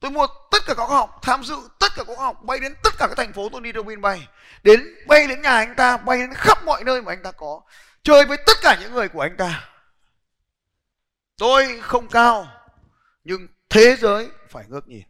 Tôi 0.00 0.10
mua 0.10 0.26
tất 0.50 0.58
cả 0.66 0.74
các 0.74 0.86
khóa 0.86 0.96
học, 0.96 1.18
tham 1.22 1.44
dự 1.44 1.56
tất 1.78 1.88
cả 1.96 2.04
các 2.06 2.16
khóa 2.16 2.24
học, 2.24 2.42
bay 2.42 2.58
đến 2.60 2.74
tất 2.82 2.90
cả 2.98 3.06
các 3.08 3.16
thành 3.16 3.32
phố 3.32 3.48
tôi 3.52 3.60
đi 3.60 3.72
Robbins 3.74 4.00
bay. 4.00 4.28
Đến 4.62 4.80
bay 5.06 5.26
đến 5.26 5.42
nhà 5.42 5.50
anh 5.50 5.74
ta, 5.74 5.96
bay 5.96 6.18
đến 6.18 6.34
khắp 6.34 6.64
mọi 6.64 6.84
nơi 6.84 7.02
mà 7.02 7.12
anh 7.12 7.22
ta 7.22 7.32
có. 7.32 7.60
Chơi 8.02 8.24
với 8.24 8.36
tất 8.46 8.56
cả 8.62 8.78
những 8.80 8.94
người 8.94 9.08
của 9.08 9.20
anh 9.20 9.36
ta. 9.36 9.68
Tôi 11.36 11.80
không 11.82 12.08
cao, 12.08 12.46
nhưng 13.24 13.48
thế 13.68 13.96
giới 13.96 14.28
phải 14.50 14.64
ngước 14.68 14.88
nhìn. 14.88 15.02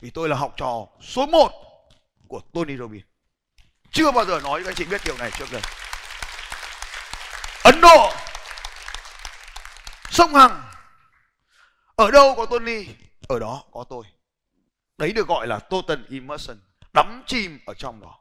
Vì 0.00 0.10
tôi 0.10 0.28
là 0.28 0.36
học 0.36 0.54
trò 0.56 0.86
số 1.02 1.26
1 1.26 1.52
của 2.28 2.40
Tony 2.52 2.76
Robbins. 2.76 3.04
Chưa 3.90 4.10
bao 4.10 4.24
giờ 4.24 4.40
nói 4.40 4.60
cho 4.62 4.70
anh 4.70 4.74
chị 4.74 4.84
biết 4.84 5.00
điều 5.04 5.16
này 5.16 5.30
trước 5.38 5.52
đây. 5.52 5.62
Ấn 7.64 7.80
Độ 7.80 8.12
Sông 10.10 10.34
Hằng 10.34 10.62
ở 11.98 12.10
đâu 12.10 12.34
có 12.36 12.46
Tony? 12.46 12.86
Ở 13.28 13.38
đó 13.38 13.64
có 13.72 13.84
tôi. 13.88 14.04
Đấy 14.98 15.12
được 15.12 15.28
gọi 15.28 15.46
là 15.46 15.58
total 15.58 16.04
immersion 16.08 16.60
Đắm 16.94 17.22
chìm 17.26 17.58
ở 17.66 17.74
trong 17.74 18.00
đó. 18.00 18.20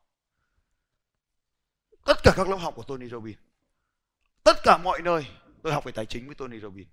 Tất 2.06 2.18
cả 2.24 2.34
các 2.36 2.50
lớp 2.50 2.56
học 2.56 2.74
của 2.76 2.84
Tony 2.84 3.10
Robbins, 3.10 3.38
Tất 4.44 4.58
cả 4.64 4.78
mọi 4.78 5.02
nơi 5.02 5.28
Tôi 5.64 5.74
học 5.74 5.84
về 5.84 5.92
tài 5.92 6.06
chính 6.06 6.26
với 6.26 6.36
Tony 6.36 6.60
Robbins. 6.60 6.88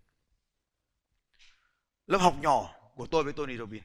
Lớp 2.07 2.19
học 2.19 2.35
nhỏ 2.41 2.75
của 2.95 3.07
tôi 3.07 3.25
với 3.25 3.33
Tony 3.33 3.57
Robbins. 3.57 3.85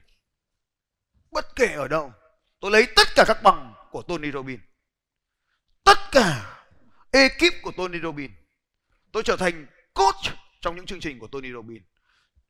Bất 1.30 1.56
kể 1.56 1.66
ở 1.66 1.88
đâu, 1.88 2.12
Tôi 2.60 2.70
lấy 2.70 2.86
tất 2.96 3.08
cả 3.14 3.24
các 3.26 3.42
bằng 3.42 3.74
của 3.90 4.02
Tony 4.02 4.30
Robbins. 4.30 4.60
Tất 5.84 5.98
cả 6.12 6.56
ekip 7.10 7.62
của 7.62 7.72
Tony 7.76 7.98
Robbins. 8.02 8.32
Tôi 9.12 9.22
trở 9.22 9.36
thành 9.36 9.66
coach 9.94 10.36
trong 10.60 10.76
những 10.76 10.86
chương 10.86 11.00
trình 11.00 11.18
của 11.18 11.26
Tony 11.26 11.52
Robbins 11.52 11.89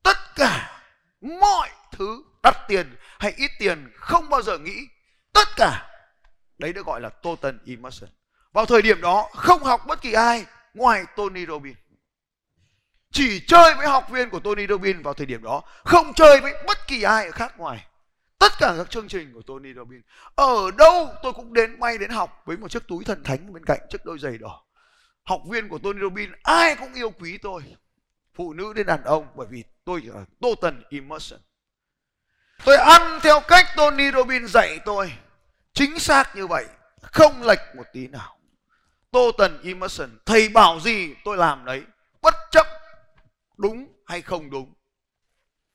tất 0.02 0.16
cả 0.35 0.83
mọi 1.21 1.69
thứ 1.92 2.23
đắt 2.42 2.57
tiền 2.69 2.97
hay 3.19 3.33
ít 3.37 3.50
tiền 3.59 3.90
không 3.97 4.28
bao 4.28 4.42
giờ 4.42 4.59
nghĩ. 4.59 4.87
Tất 5.33 5.49
cả. 5.57 5.87
Đấy 6.59 6.73
được 6.73 6.87
gọi 6.87 7.00
là 7.00 7.09
total 7.09 7.54
immersion. 7.64 8.11
Vào 8.52 8.66
thời 8.66 8.83
điểm 8.83 9.00
đó, 9.00 9.28
không 9.35 9.64
học 9.64 9.87
bất 9.87 10.02
kỳ 10.02 10.12
ai 10.12 10.47
ngoài 10.75 11.04
Tony 11.16 11.47
Robbins. 11.47 11.76
Chỉ 13.12 13.40
chơi 13.47 13.75
với 13.75 13.87
học 13.87 14.11
viên 14.11 14.30
của 14.30 14.40
Tony 14.40 14.66
Robbins 14.66 15.02
vào 15.02 15.14
thời 15.14 15.26
điểm 15.26 15.42
đó, 15.42 15.62
không 15.85 16.14
chơi 16.14 16.40
với 16.40 16.54
bất 16.66 16.78
kỳ 16.87 17.02
ai 17.02 17.33
khác 17.33 17.59
ngoài. 17.59 17.87
Tất 18.38 18.52
cả 18.59 18.75
các 18.78 18.90
chương 18.90 19.09
trình 19.09 19.33
của 19.35 19.42
Tony 19.42 19.75
Robbins. 19.75 20.02
Ở 20.35 20.71
đâu 20.78 21.09
tôi 21.23 21.33
cũng 21.33 21.52
đến 21.54 21.80
bay 21.80 21.99
đến 21.99 22.11
học 22.11 22.42
với 22.45 22.57
một 22.57 22.71
chiếc 22.71 22.88
túi 22.88 23.04
thần 23.04 23.25
thánh 23.25 23.52
bên 23.52 23.64
cạnh 23.64 23.80
chiếc 23.90 24.04
đôi 24.04 24.19
giày 24.19 24.38
đỏ. 24.38 24.62
Học 25.23 25.40
viên 25.50 25.69
của 25.69 25.78
Tony 25.78 26.00
Robbins, 26.00 26.33
ai 26.42 26.76
cũng 26.76 26.95
yêu 26.95 27.11
quý 27.11 27.38
tôi. 27.38 27.62
Phụ 28.35 28.52
nữ 28.52 28.73
đến 28.73 28.87
đàn 28.87 29.04
ông 29.04 29.26
bởi 29.35 29.47
vì 29.50 29.64
tôi 29.90 30.02
là 30.02 30.25
total 30.40 30.75
immersion. 30.88 31.40
Tôi 32.64 32.76
ăn 32.76 33.20
theo 33.23 33.40
cách 33.49 33.66
Tony 33.76 34.11
Robbins 34.11 34.50
dạy 34.50 34.78
tôi. 34.85 35.12
Chính 35.73 35.99
xác 35.99 36.37
như 36.37 36.47
vậy, 36.47 36.66
không 37.00 37.42
lệch 37.42 37.59
một 37.76 37.85
tí 37.92 38.06
nào. 38.09 38.38
Total 39.11 39.61
immersion, 39.62 40.18
thầy 40.26 40.49
bảo 40.49 40.80
gì 40.80 41.14
tôi 41.25 41.37
làm 41.37 41.64
đấy, 41.64 41.82
bất 42.23 42.35
chấp 42.50 42.66
đúng 43.56 43.92
hay 44.06 44.23
không 44.23 44.50
đúng. 44.50 44.75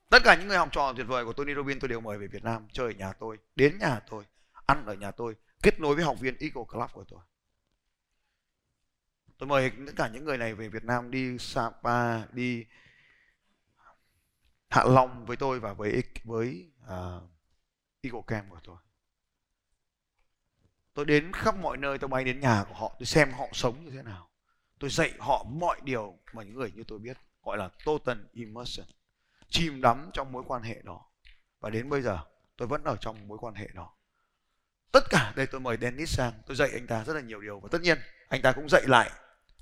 Tất 0.10 0.24
cả 0.24 0.36
những 0.36 0.48
người 0.48 0.58
học 0.58 0.70
trò 0.72 0.94
tuyệt 0.94 1.08
vời 1.08 1.26
của 1.26 1.34
Tony 1.34 1.54
Robbins 1.56 1.82
tôi 1.82 1.90
đều 1.90 2.00
mời 2.02 2.18
về 2.18 2.28
Việt 2.28 2.44
Nam 2.44 2.68
chơi 2.72 2.86
ở 2.86 2.98
nhà 2.98 3.14
tôi, 3.20 3.38
đến 3.56 3.78
nhà 3.80 4.00
tôi, 4.10 4.24
ăn 4.66 4.86
ở 4.86 4.94
nhà 4.94 5.12
tôi, 5.12 5.36
kết 5.64 5.80
nối 5.80 5.96
với 5.96 6.04
học 6.04 6.20
viên 6.20 6.38
Eagle 6.40 6.64
Club 6.68 6.92
của 6.94 7.04
tôi. 7.10 7.20
Tôi 9.38 9.48
mời 9.48 9.72
tất 9.86 9.94
cả 9.96 10.08
những 10.08 10.26
người 10.26 10.38
này 10.38 10.54
về 10.54 10.68
Việt 10.68 10.84
Nam, 10.84 11.12
đi 11.12 11.38
Sapa, 11.40 12.26
đi 12.32 12.66
Hạ 14.70 14.84
lòng 14.84 15.26
với 15.26 15.38
tôi 15.38 15.60
và 15.60 15.74
với 15.74 16.04
với 16.24 16.72
uh, 16.84 17.24
Eagle 18.02 18.22
Camp 18.28 18.50
của 18.50 18.60
tôi. 18.64 18.78
Tôi 20.94 21.06
đến 21.06 21.32
khắp 21.34 21.58
mọi 21.58 21.78
nơi 21.78 21.98
tôi 21.98 22.08
bay 22.08 22.24
đến 22.24 22.40
nhà 22.40 22.66
của 22.68 22.76
họ 22.76 22.96
tôi 23.00 23.06
xem 23.06 23.32
họ 23.32 23.48
sống 23.54 23.86
như 23.86 23.92
thế 23.92 24.02
nào. 24.02 24.30
Tôi 24.80 24.90
dạy 24.90 25.14
họ 25.20 25.46
mọi 25.50 25.80
điều 25.84 26.18
mà 26.34 26.44
những 26.44 26.56
người 26.56 26.72
như 26.72 26.84
tôi 26.88 27.00
biết 27.00 27.18
gọi 27.44 27.58
là 27.58 27.70
total 27.86 28.18
immersion 28.32 28.88
chìm 29.50 29.82
đắm 29.82 30.10
trong 30.14 30.32
mối 30.32 30.44
quan 30.48 30.64
hệ 30.64 30.82
đó. 30.84 31.06
Và 31.60 31.70
đến 31.70 31.90
bây 31.90 32.02
giờ 32.02 32.20
tôi 32.58 32.68
vẫn 32.68 32.84
ở 32.84 32.96
trong 32.96 33.28
mối 33.28 33.38
quan 33.38 33.54
hệ 33.54 33.68
đó. 33.74 33.96
Tất 34.92 35.04
cả 35.10 35.34
đây 35.36 35.48
tôi 35.48 35.62
mời 35.62 35.78
Dennis 35.82 36.18
sang 36.18 36.34
tôi 36.46 36.56
dạy 36.56 36.70
anh 36.74 36.88
ta 36.88 37.04
rất 37.04 37.14
là 37.14 37.22
nhiều 37.22 37.42
điều. 37.42 37.60
Và 37.60 37.70
tất 37.72 37.82
nhiên 37.82 37.98
anh 38.28 38.42
ta 38.42 38.52
cũng 38.52 38.70
dạy 38.70 38.84
lại 38.86 39.12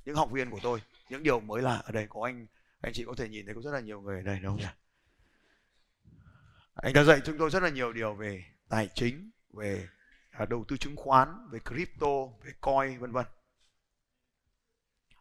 những 0.06 0.16
học 0.16 0.32
viên 0.32 0.50
của 0.50 0.60
tôi 0.64 0.82
những 1.10 1.24
điều 1.24 1.40
mới 1.40 1.62
lạ 1.62 1.82
ở 1.86 1.92
đây. 1.92 2.08
Có 2.10 2.22
anh 2.24 2.48
anh 2.82 2.94
chị 2.94 3.04
có 3.08 3.14
thể 3.18 3.30
nhìn 3.30 3.46
thấy 3.46 3.56
có 3.56 3.62
rất 3.62 3.72
là 3.72 3.80
nhiều 3.80 4.02
người 4.02 4.16
ở 4.18 4.22
đây 4.22 4.40
đúng 4.40 4.52
không 4.52 4.60
nhỉ? 4.60 4.83
Anh 6.74 6.94
đã 6.94 7.04
dạy 7.04 7.22
chúng 7.26 7.38
tôi 7.38 7.50
rất 7.50 7.64
là 7.64 7.70
nhiều 7.70 7.94
điều 7.94 8.14
về 8.14 8.44
tài 8.70 8.90
chính, 8.96 9.32
về 9.54 9.88
à, 10.30 10.46
đầu 10.46 10.66
tư 10.68 10.78
chứng 10.78 10.96
khoán, 10.96 11.48
về 11.52 11.60
crypto, 11.60 12.26
về 12.44 12.52
coin, 12.62 13.00
vân 13.00 13.12
vân. 13.12 13.26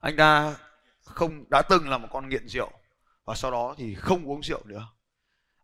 Anh 0.00 0.16
ta 0.16 0.56
không, 1.04 1.44
đã 1.50 1.62
từng 1.62 1.88
là 1.88 1.98
một 1.98 2.08
con 2.10 2.28
nghiện 2.28 2.48
rượu 2.48 2.70
và 3.24 3.34
sau 3.34 3.50
đó 3.50 3.74
thì 3.78 3.94
không 3.94 4.24
uống 4.24 4.42
rượu 4.42 4.64
nữa. 4.64 4.88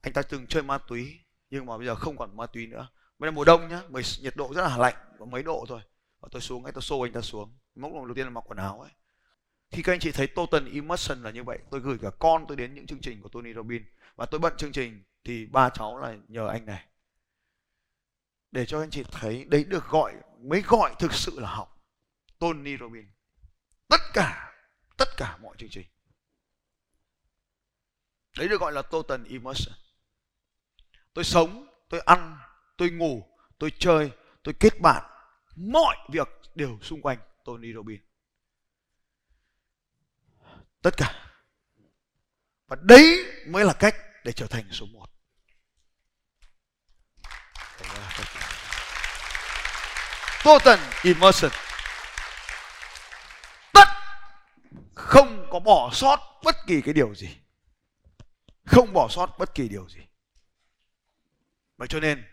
Anh 0.01 0.13
ta 0.13 0.23
từng 0.23 0.47
chơi 0.47 0.63
ma 0.63 0.79
túy 0.79 1.21
nhưng 1.51 1.67
mà 1.67 1.79
bây 1.79 1.87
giờ 1.87 1.95
không 1.95 2.17
còn 2.17 2.37
ma 2.37 2.47
túy 2.47 2.67
nữa. 2.67 2.89
Bây 3.19 3.31
giờ 3.31 3.33
mùa 3.33 3.45
đông 3.45 3.69
nhá 3.69 3.83
nhiệt 4.21 4.37
độ 4.37 4.55
rất 4.55 4.63
là 4.63 4.77
lạnh 4.77 4.95
có 5.19 5.25
mấy 5.25 5.43
độ 5.43 5.65
thôi. 5.69 5.81
Và 6.21 6.29
tôi 6.33 6.43
xuống, 6.43 6.65
anh 6.65 6.75
ta 6.75 6.81
xô 6.81 7.01
anh 7.01 7.13
ta 7.13 7.21
xuống. 7.21 7.53
Mốc 7.75 7.93
đầu 7.93 8.15
tiên 8.15 8.25
là 8.25 8.31
mặc 8.31 8.45
quần 8.47 8.59
áo 8.59 8.81
ấy. 8.81 8.91
Khi 9.71 9.83
các 9.83 9.93
anh 9.93 10.01
chị 10.01 10.13
thấy 10.13 10.27
total 10.27 10.67
immersion 10.67 11.23
là 11.23 11.31
như 11.31 11.45
vậy, 11.45 11.59
tôi 11.71 11.81
gửi 11.81 11.99
cả 12.03 12.11
con 12.19 12.45
tôi 12.49 12.57
đến 12.57 12.75
những 12.75 12.87
chương 12.87 13.01
trình 13.01 13.23
của 13.23 13.29
Tony 13.29 13.55
Robbins. 13.55 13.87
Và 14.17 14.27
tôi 14.27 14.41
bận 14.41 14.53
chương 14.57 14.73
trình 14.73 15.03
thì 15.29 15.47
ba 15.47 15.71
cháu 15.71 15.99
là 15.99 16.17
nhờ 16.29 16.49
anh 16.49 16.67
này. 16.67 16.87
Để 18.51 18.67
cho 18.67 18.81
anh 18.81 18.91
chị 18.91 19.05
thấy, 19.13 19.45
đấy 19.45 19.65
được 19.65 19.85
gọi, 19.85 20.15
mới 20.39 20.63
gọi 20.63 20.95
thực 20.99 21.13
sự 21.13 21.41
là 21.41 21.51
học. 21.51 21.85
Tony 22.39 22.77
Robbins. 22.77 23.09
Tất 23.89 24.01
cả 24.13 24.55
tất 24.97 25.09
cả 25.17 25.37
mọi 25.37 25.57
chương 25.59 25.69
trình. 25.73 25.87
Đấy 28.39 28.49
được 28.49 28.61
gọi 28.61 28.73
là 28.73 28.83
total 28.83 29.25
immersion. 29.27 29.75
Tôi 31.15 31.25
sống, 31.25 31.67
tôi 31.89 32.01
ăn, 32.01 32.39
tôi 32.77 32.91
ngủ, 32.91 33.23
tôi 33.59 33.73
chơi, 33.79 34.11
tôi 34.43 34.55
kết 34.61 34.81
bạn. 34.81 35.05
Mọi 35.57 35.97
việc 36.13 36.29
đều 36.55 36.79
xung 36.83 37.03
quanh 37.03 37.19
Tony 37.45 37.73
Robbins. 37.75 38.03
Tất 40.83 40.95
cả. 40.97 41.33
Và 42.67 42.77
đấy 42.83 43.25
mới 43.47 43.65
là 43.65 43.75
cách 43.79 43.95
để 44.25 44.33
trở 44.33 44.47
thành 44.47 44.65
số 44.71 44.87
một. 44.87 45.18
Total 50.45 50.79
immersion 51.03 51.51
tất 53.73 53.89
không 54.95 55.47
có 55.51 55.61
bỏ 55.61 55.91
sót 55.93 56.21
bất 56.45 56.57
kỳ 56.67 56.81
cái 56.81 56.95
điều 56.95 57.15
gì. 57.15 57.37
Không 58.67 58.93
bỏ 58.93 59.09
sót 59.11 59.39
bất 59.39 59.55
kỳ 59.55 59.69
điều 59.69 59.89
gì. 59.89 60.01
Vậy 61.77 61.89
cho 61.89 62.01
nên 62.01 62.25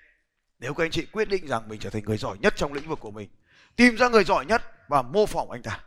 nếu 0.60 0.74
các 0.74 0.84
anh 0.84 0.92
chị 0.92 1.06
quyết 1.06 1.30
định 1.30 1.48
rằng 1.48 1.70
mình 1.70 1.80
trở 1.80 1.90
thành 1.90 2.04
người 2.06 2.18
giỏi 2.18 2.38
nhất 2.38 2.54
trong 2.58 2.74
lĩnh 2.74 2.90
vực 2.90 3.00
của 3.00 3.12
mình 3.12 3.30
tìm 3.76 3.96
ra 3.96 4.10
người 4.10 4.24
giỏi 4.24 4.46
nhất 4.46 4.62
và 4.88 5.02
mô 5.02 5.26
phỏng 5.26 5.52
anh 5.52 5.62
ta. 5.62 5.80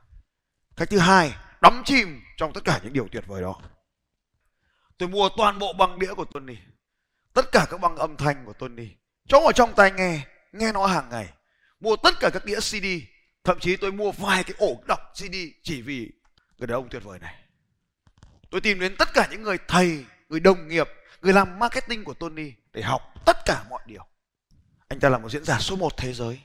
Cách 0.76 0.88
thứ 0.90 0.98
hai 0.98 1.34
đắm 1.60 1.82
chìm 1.84 2.22
trong 2.36 2.52
tất 2.52 2.60
cả 2.64 2.80
những 2.82 2.92
điều 2.92 3.08
tuyệt 3.12 3.24
vời 3.26 3.42
đó. 3.42 3.60
Tôi 4.98 5.08
mua 5.08 5.28
toàn 5.36 5.58
bộ 5.58 5.72
băng 5.72 5.98
đĩa 5.98 6.14
của 6.14 6.24
Tony. 6.24 6.56
Tất 7.32 7.52
cả 7.52 7.66
các 7.70 7.80
băng 7.80 7.96
âm 7.96 8.16
thanh 8.16 8.44
của 8.44 8.52
Tony. 8.52 8.88
Cho 9.28 9.40
vào 9.40 9.52
trong 9.52 9.74
tai 9.74 9.90
nghe 9.90 10.26
nghe 10.52 10.72
nó 10.72 10.86
hàng 10.86 11.08
ngày 11.10 11.28
mua 11.80 11.96
tất 11.96 12.14
cả 12.20 12.30
các 12.32 12.44
đĩa 12.44 12.60
CD 12.60 12.86
thậm 13.44 13.58
chí 13.60 13.76
tôi 13.76 13.92
mua 13.92 14.12
vài 14.12 14.44
cái 14.44 14.54
ổ 14.58 14.82
đọc 14.88 15.00
CD 15.14 15.34
chỉ 15.62 15.82
vì 15.82 16.10
người 16.58 16.66
đàn 16.66 16.78
ông 16.78 16.88
tuyệt 16.90 17.04
vời 17.04 17.18
này. 17.18 17.34
Tôi 18.50 18.60
tìm 18.60 18.80
đến 18.80 18.96
tất 18.98 19.08
cả 19.14 19.28
những 19.30 19.42
người 19.42 19.58
thầy, 19.68 20.04
người 20.28 20.40
đồng 20.40 20.68
nghiệp, 20.68 20.88
người 21.22 21.32
làm 21.32 21.58
marketing 21.58 22.04
của 22.04 22.14
Tony 22.14 22.52
để 22.72 22.82
học 22.82 23.02
tất 23.26 23.36
cả 23.44 23.64
mọi 23.70 23.82
điều. 23.86 24.06
Anh 24.88 25.00
ta 25.00 25.08
là 25.08 25.18
một 25.18 25.28
diễn 25.28 25.44
giả 25.44 25.58
số 25.58 25.76
1 25.76 25.96
thế 25.96 26.12
giới, 26.12 26.40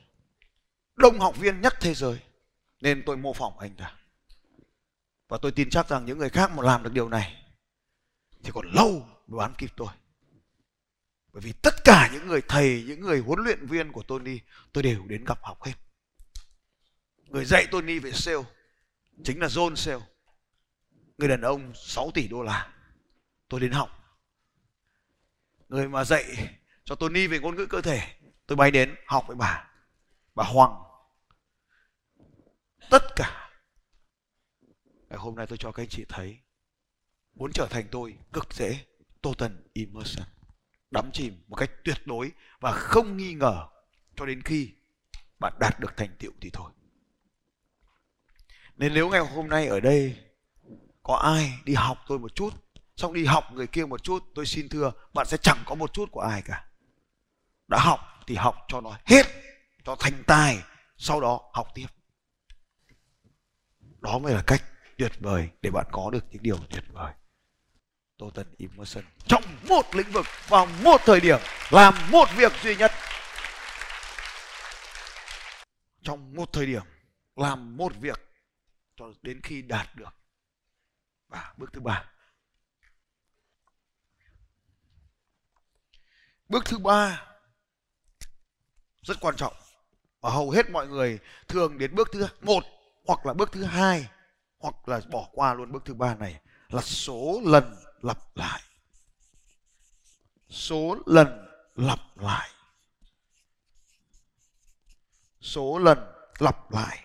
đông 0.96 1.20
học 1.20 1.38
viên 1.38 1.62
nhất 1.62 1.74
thế 1.82 1.94
giới, 1.94 2.20
nên 2.82 3.04
tôi 3.06 3.18
mô 3.18 3.34
phỏng 3.34 3.60
anh 3.60 3.76
ta. 3.76 3.96
Và 5.30 5.38
tôi 5.42 5.52
tin 5.52 5.70
chắc 5.70 5.90
rằng 5.90 6.06
những 6.06 6.18
người 6.18 6.30
khác 6.30 6.52
mà 6.52 6.64
làm 6.64 6.84
được 6.84 6.94
điều 6.94 7.10
này 7.10 7.44
thì 8.44 8.52
còn 8.54 8.72
lâu 8.72 9.08
mới 9.28 9.38
bán 9.38 9.54
kịp 9.58 9.72
tôi. 9.76 9.88
Bởi 11.34 11.42
vì 11.42 11.54
tất 11.54 11.84
cả 11.84 12.10
những 12.14 12.28
người 12.28 12.42
thầy, 12.48 12.84
những 12.88 13.02
người 13.02 13.20
huấn 13.20 13.40
luyện 13.40 13.66
viên 13.66 13.92
của 13.92 14.04
Tony 14.04 14.40
tôi 14.74 14.84
đều 14.84 15.06
đến 15.08 15.26
gặp 15.26 15.40
học 15.42 15.64
hết. 15.64 15.74
người 17.26 17.46
dạy 17.46 17.68
Tony 17.72 18.00
về 18.00 18.12
sale 18.12 18.44
chính 19.24 19.40
là 19.40 19.48
John 19.48 19.76
Sale. 19.76 20.06
Người 21.18 21.30
đàn 21.30 21.42
ông 21.42 21.74
6 21.76 22.12
tỷ 22.14 22.28
đô 22.28 22.42
la 22.42 22.74
tôi 23.50 23.60
đến 23.60 23.72
học. 23.72 23.90
Người 25.70 25.88
mà 25.88 26.04
dạy 26.04 26.26
cho 26.86 26.96
Tony 26.96 27.28
về 27.28 27.40
ngôn 27.40 27.56
ngữ 27.56 27.66
cơ 27.66 27.82
thể 27.82 28.16
tôi 28.48 28.56
bay 28.56 28.72
đến 28.72 28.96
học 29.08 29.24
với 29.28 29.36
bà 29.36 29.70
bà 30.36 30.44
Hoàng. 30.44 30.84
Tất 32.90 33.04
cả. 33.16 33.52
Ngày 35.10 35.20
hôm 35.20 35.36
nay 35.36 35.46
tôi 35.48 35.58
cho 35.58 35.72
các 35.72 35.84
anh 35.84 35.90
chị 35.90 36.06
thấy 36.10 36.38
muốn 37.34 37.52
trở 37.54 37.68
thành 37.70 37.88
tôi 37.92 38.18
cực 38.34 38.54
dễ 38.54 38.86
total 39.22 39.52
immersion 39.74 40.33
đắm 40.94 41.12
chìm 41.14 41.44
một 41.48 41.56
cách 41.56 41.72
tuyệt 41.84 41.98
đối 42.06 42.32
và 42.60 42.72
không 42.72 43.18
nghi 43.18 43.34
ngờ 43.34 43.68
cho 44.16 44.26
đến 44.26 44.42
khi 44.42 44.72
bạn 45.40 45.54
đạt 45.60 45.80
được 45.80 45.98
thành 45.98 46.16
tựu 46.20 46.32
thì 46.42 46.50
thôi. 46.54 46.72
Nên 48.78 48.94
nếu 48.94 49.10
ngày 49.10 49.22
hôm 49.22 49.48
nay 49.48 49.68
ở 49.68 49.80
đây 49.80 50.16
có 51.04 51.16
ai 51.16 51.60
đi 51.66 51.74
học 51.74 51.98
tôi 52.08 52.20
một 52.20 52.36
chút, 52.36 52.50
xong 52.96 53.14
đi 53.14 53.26
học 53.26 53.44
người 53.52 53.68
kia 53.68 53.86
một 53.86 54.04
chút, 54.04 54.24
tôi 54.36 54.46
xin 54.46 54.70
thưa, 54.70 54.92
bạn 55.14 55.26
sẽ 55.26 55.38
chẳng 55.38 55.64
có 55.66 55.76
một 55.76 55.94
chút 55.94 56.12
của 56.12 56.22
ai 56.22 56.42
cả. 56.42 56.66
Đã 57.68 57.80
học 57.80 58.00
thì 58.28 58.36
học 58.36 58.56
cho 58.68 58.82
nó 58.82 58.98
hết, 59.06 59.26
cho 59.84 59.96
thành 59.96 60.24
tài, 60.28 60.64
sau 60.98 61.22
đó 61.22 61.42
học 61.54 61.68
tiếp. 61.76 61.88
Đó 64.00 64.20
mới 64.20 64.34
là 64.34 64.44
cách 64.48 64.64
tuyệt 64.98 65.12
vời 65.20 65.50
để 65.62 65.72
bạn 65.72 65.86
có 65.92 66.10
được 66.12 66.26
những 66.32 66.44
điều 66.44 66.58
tuyệt 66.58 66.84
vời 66.92 67.14
total 68.18 68.46
immersion 68.58 69.04
trong 69.28 69.44
một 69.70 69.96
lĩnh 69.96 70.12
vực, 70.12 70.26
vào 70.48 70.66
một 70.66 71.02
thời 71.06 71.20
điểm, 71.20 71.40
làm 71.72 71.94
một 72.12 72.26
việc 72.36 72.52
duy 72.64 72.76
nhất. 72.76 72.92
Trong 76.02 76.36
một 76.36 76.54
thời 76.54 76.66
điểm, 76.66 76.82
làm 77.36 77.78
một 77.78 77.94
việc 78.00 78.20
cho 78.96 79.06
đến 79.22 79.42
khi 79.44 79.62
đạt 79.62 79.96
được. 79.96 80.16
Và 81.28 81.54
bước 81.58 81.74
thứ 81.74 81.82
ba. 81.82 82.06
Bước 86.50 86.66
thứ 86.66 86.78
ba, 86.78 87.26
rất 89.02 89.18
quan 89.22 89.36
trọng. 89.36 89.54
Và 90.22 90.30
hầu 90.30 90.52
hết 90.52 90.70
mọi 90.70 90.88
người 90.88 91.20
thường 91.48 91.78
đến 91.78 91.96
bước 91.96 92.10
thứ 92.14 92.28
một 92.42 92.64
hoặc 93.06 93.26
là 93.26 93.34
bước 93.34 93.52
thứ 93.52 93.64
hai 93.64 94.10
hoặc 94.60 94.88
là 94.88 95.02
bỏ 95.12 95.30
qua 95.32 95.54
luôn 95.54 95.72
bước 95.72 95.86
thứ 95.86 95.94
ba 95.94 96.16
này 96.16 96.42
là 96.70 96.82
số 96.82 97.42
lần 97.46 97.76
lặp 98.04 98.18
lại. 98.36 98.62
Số 100.50 100.98
lần 101.06 101.48
lặp 101.76 102.00
lại. 102.16 102.50
Số 105.42 105.78
lần 105.78 105.98
lặp 106.40 106.72
lại. 106.72 107.04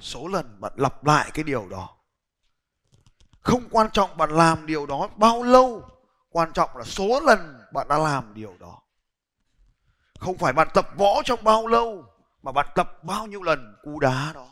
Số 0.00 0.28
lần 0.28 0.60
bạn 0.60 0.72
lặp 0.76 1.04
lại 1.04 1.30
cái 1.34 1.44
điều 1.44 1.68
đó. 1.68 1.96
Không 3.40 3.68
quan 3.70 3.90
trọng 3.92 4.16
bạn 4.16 4.30
làm 4.30 4.66
điều 4.66 4.86
đó 4.86 5.08
bao 5.16 5.42
lâu, 5.42 5.88
quan 6.30 6.52
trọng 6.52 6.76
là 6.76 6.84
số 6.84 7.20
lần 7.20 7.60
bạn 7.72 7.88
đã 7.88 7.98
làm 7.98 8.34
điều 8.34 8.56
đó. 8.58 8.82
Không 10.18 10.38
phải 10.38 10.52
bạn 10.52 10.68
tập 10.74 10.88
võ 10.96 11.22
trong 11.24 11.44
bao 11.44 11.66
lâu, 11.66 12.04
mà 12.42 12.52
bạn 12.52 12.66
tập 12.74 13.04
bao 13.04 13.26
nhiêu 13.26 13.42
lần 13.42 13.76
cú 13.82 14.00
đá 14.00 14.32
đó. 14.34 14.48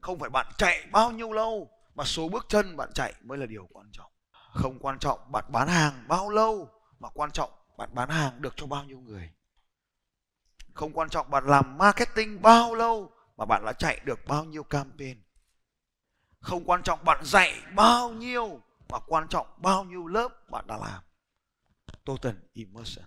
Không 0.00 0.18
phải 0.18 0.30
bạn 0.30 0.46
chạy 0.58 0.86
bao 0.92 1.10
nhiêu 1.10 1.32
lâu 1.32 1.77
mà 1.98 2.04
số 2.04 2.28
bước 2.28 2.46
chân 2.48 2.76
bạn 2.76 2.90
chạy 2.94 3.14
mới 3.20 3.38
là 3.38 3.46
điều 3.46 3.66
quan 3.72 3.86
trọng. 3.92 4.12
Không 4.52 4.78
quan 4.78 4.98
trọng 4.98 5.32
bạn 5.32 5.44
bán 5.48 5.68
hàng 5.68 6.04
bao 6.08 6.30
lâu, 6.30 6.70
mà 6.98 7.08
quan 7.14 7.30
trọng 7.30 7.50
bạn 7.78 7.94
bán 7.94 8.08
hàng 8.08 8.42
được 8.42 8.54
cho 8.56 8.66
bao 8.66 8.84
nhiêu 8.84 9.00
người. 9.00 9.30
Không 10.74 10.92
quan 10.92 11.08
trọng 11.08 11.30
bạn 11.30 11.46
làm 11.46 11.78
marketing 11.78 12.42
bao 12.42 12.74
lâu, 12.74 13.12
mà 13.36 13.44
bạn 13.44 13.62
đã 13.66 13.72
chạy 13.72 14.00
được 14.04 14.18
bao 14.26 14.44
nhiêu 14.44 14.62
campaign. 14.62 15.22
Không 16.40 16.64
quan 16.64 16.82
trọng 16.82 17.04
bạn 17.04 17.24
dạy 17.24 17.62
bao 17.74 18.10
nhiêu, 18.10 18.60
mà 18.88 18.98
quan 19.06 19.28
trọng 19.28 19.46
bao 19.56 19.84
nhiêu 19.84 20.06
lớp 20.06 20.50
bạn 20.50 20.66
đã 20.66 20.76
làm. 20.76 21.02
Total 22.04 22.34
immersion. 22.52 23.06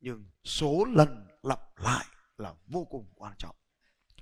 Nhưng 0.00 0.30
số 0.44 0.84
lần 0.84 1.28
lặp 1.42 1.78
lại 1.78 2.04
là 2.38 2.54
vô 2.66 2.84
cùng 2.84 3.12
quan 3.14 3.34
trọng. 3.38 3.56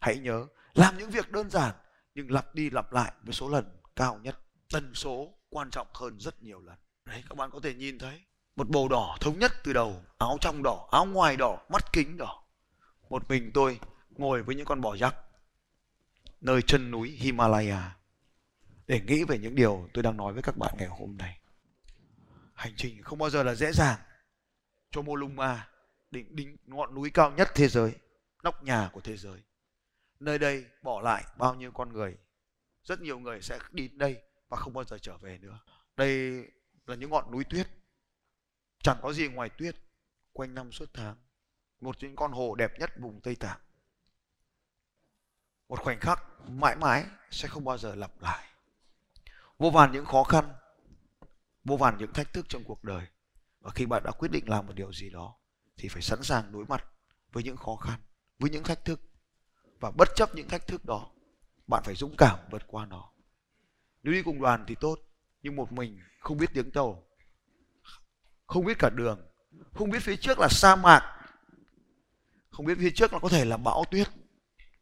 Hãy 0.00 0.18
nhớ, 0.18 0.46
làm 0.74 0.98
những 0.98 1.10
việc 1.10 1.30
đơn 1.30 1.50
giản 1.50 1.74
nhưng 2.14 2.30
lặp 2.30 2.54
đi 2.54 2.70
lặp 2.70 2.92
lại 2.92 3.12
với 3.22 3.34
số 3.34 3.48
lần 3.48 3.64
cao 3.96 4.18
nhất 4.22 4.38
tần 4.72 4.94
số 4.94 5.34
quan 5.48 5.70
trọng 5.70 5.86
hơn 5.94 6.20
rất 6.20 6.42
nhiều 6.42 6.60
lần 6.60 6.78
đấy 7.04 7.24
các 7.28 7.34
bạn 7.38 7.50
có 7.50 7.60
thể 7.62 7.74
nhìn 7.74 7.98
thấy 7.98 8.22
một 8.56 8.68
bầu 8.68 8.88
đỏ 8.88 9.16
thống 9.20 9.38
nhất 9.38 9.52
từ 9.64 9.72
đầu 9.72 10.04
áo 10.18 10.38
trong 10.40 10.62
đỏ 10.62 10.88
áo 10.90 11.06
ngoài 11.06 11.36
đỏ 11.36 11.58
mắt 11.68 11.92
kính 11.92 12.16
đỏ 12.16 12.42
một 13.10 13.28
mình 13.28 13.50
tôi 13.54 13.80
ngồi 14.10 14.42
với 14.42 14.54
những 14.54 14.66
con 14.66 14.80
bò 14.80 14.96
giác 14.96 15.14
nơi 16.40 16.62
chân 16.62 16.90
núi 16.90 17.10
Himalaya 17.10 17.92
để 18.86 19.00
nghĩ 19.00 19.24
về 19.24 19.38
những 19.38 19.54
điều 19.54 19.88
tôi 19.94 20.02
đang 20.02 20.16
nói 20.16 20.32
với 20.32 20.42
các 20.42 20.56
bạn 20.56 20.74
ngày 20.78 20.88
hôm 20.88 21.16
nay. 21.18 21.38
Hành 22.54 22.72
trình 22.76 23.02
không 23.02 23.18
bao 23.18 23.30
giờ 23.30 23.42
là 23.42 23.54
dễ 23.54 23.72
dàng. 23.72 23.98
Chomolungma, 24.90 25.68
đỉnh, 26.10 26.36
đỉnh 26.36 26.56
ngọn 26.66 26.94
núi 26.94 27.10
cao 27.10 27.30
nhất 27.30 27.48
thế 27.54 27.68
giới, 27.68 27.94
nóc 28.42 28.64
nhà 28.64 28.90
của 28.92 29.00
thế 29.00 29.16
giới. 29.16 29.40
Nơi 30.22 30.38
đây 30.38 30.66
bỏ 30.82 31.00
lại 31.00 31.24
bao 31.38 31.54
nhiêu 31.54 31.72
con 31.72 31.92
người. 31.92 32.16
Rất 32.84 33.00
nhiều 33.00 33.18
người 33.18 33.42
sẽ 33.42 33.58
đi 33.70 33.88
đây 33.88 34.22
và 34.48 34.56
không 34.56 34.72
bao 34.72 34.84
giờ 34.84 34.98
trở 34.98 35.16
về 35.16 35.38
nữa. 35.38 35.58
Đây 35.96 36.44
là 36.86 36.94
những 36.94 37.10
ngọn 37.10 37.30
núi 37.30 37.44
tuyết. 37.44 37.68
Chẳng 38.82 38.98
có 39.02 39.12
gì 39.12 39.28
ngoài 39.28 39.48
tuyết, 39.48 39.76
quanh 40.32 40.54
năm 40.54 40.72
suốt 40.72 40.90
tháng. 40.94 41.16
Một 41.80 41.96
những 42.00 42.16
con 42.16 42.32
hồ 42.32 42.54
đẹp 42.54 42.78
nhất 42.78 42.90
vùng 42.98 43.20
Tây 43.20 43.36
Tạng 43.36 43.60
một 45.72 45.80
khoảnh 45.80 46.00
khắc 46.00 46.22
mãi 46.48 46.76
mãi 46.76 47.04
sẽ 47.30 47.48
không 47.48 47.64
bao 47.64 47.78
giờ 47.78 47.94
lặp 47.94 48.20
lại 48.20 48.48
vô 49.58 49.70
vàn 49.70 49.92
những 49.92 50.04
khó 50.04 50.24
khăn, 50.24 50.52
vô 51.64 51.76
vàn 51.76 51.96
những 51.98 52.12
thách 52.12 52.32
thức 52.32 52.46
trong 52.48 52.64
cuộc 52.64 52.84
đời 52.84 53.06
và 53.60 53.70
khi 53.70 53.86
bạn 53.86 54.02
đã 54.04 54.10
quyết 54.10 54.30
định 54.30 54.48
làm 54.48 54.66
một 54.66 54.72
điều 54.72 54.92
gì 54.92 55.10
đó, 55.10 55.34
thì 55.76 55.88
phải 55.88 56.02
sẵn 56.02 56.22
sàng 56.22 56.52
đối 56.52 56.64
mặt 56.64 56.84
với 57.32 57.42
những 57.42 57.56
khó 57.56 57.76
khăn, 57.76 58.00
với 58.38 58.50
những 58.50 58.64
thách 58.64 58.84
thức 58.84 59.00
và 59.82 59.90
bất 59.90 60.08
chấp 60.14 60.34
những 60.34 60.48
thách 60.48 60.66
thức 60.66 60.84
đó, 60.84 61.10
bạn 61.66 61.82
phải 61.84 61.94
dũng 61.94 62.16
cảm 62.16 62.38
vượt 62.50 62.62
qua 62.66 62.86
nó. 62.86 63.12
Nếu 64.02 64.14
đi 64.14 64.22
cùng 64.22 64.42
đoàn 64.42 64.64
thì 64.68 64.74
tốt, 64.80 64.98
nhưng 65.42 65.56
một 65.56 65.72
mình 65.72 66.00
không 66.20 66.38
biết 66.38 66.50
tiếng 66.54 66.70
tàu, 66.70 67.06
không 68.46 68.64
biết 68.64 68.78
cả 68.78 68.90
đường, 68.90 69.20
không 69.72 69.90
biết 69.90 69.98
phía 70.02 70.16
trước 70.16 70.38
là 70.38 70.48
sa 70.50 70.76
mạc, 70.76 71.02
không 72.50 72.66
biết 72.66 72.74
phía 72.78 72.90
trước 72.94 73.12
là 73.12 73.18
có 73.18 73.28
thể 73.28 73.44
là 73.44 73.56
bão 73.56 73.84
tuyết. 73.90 74.08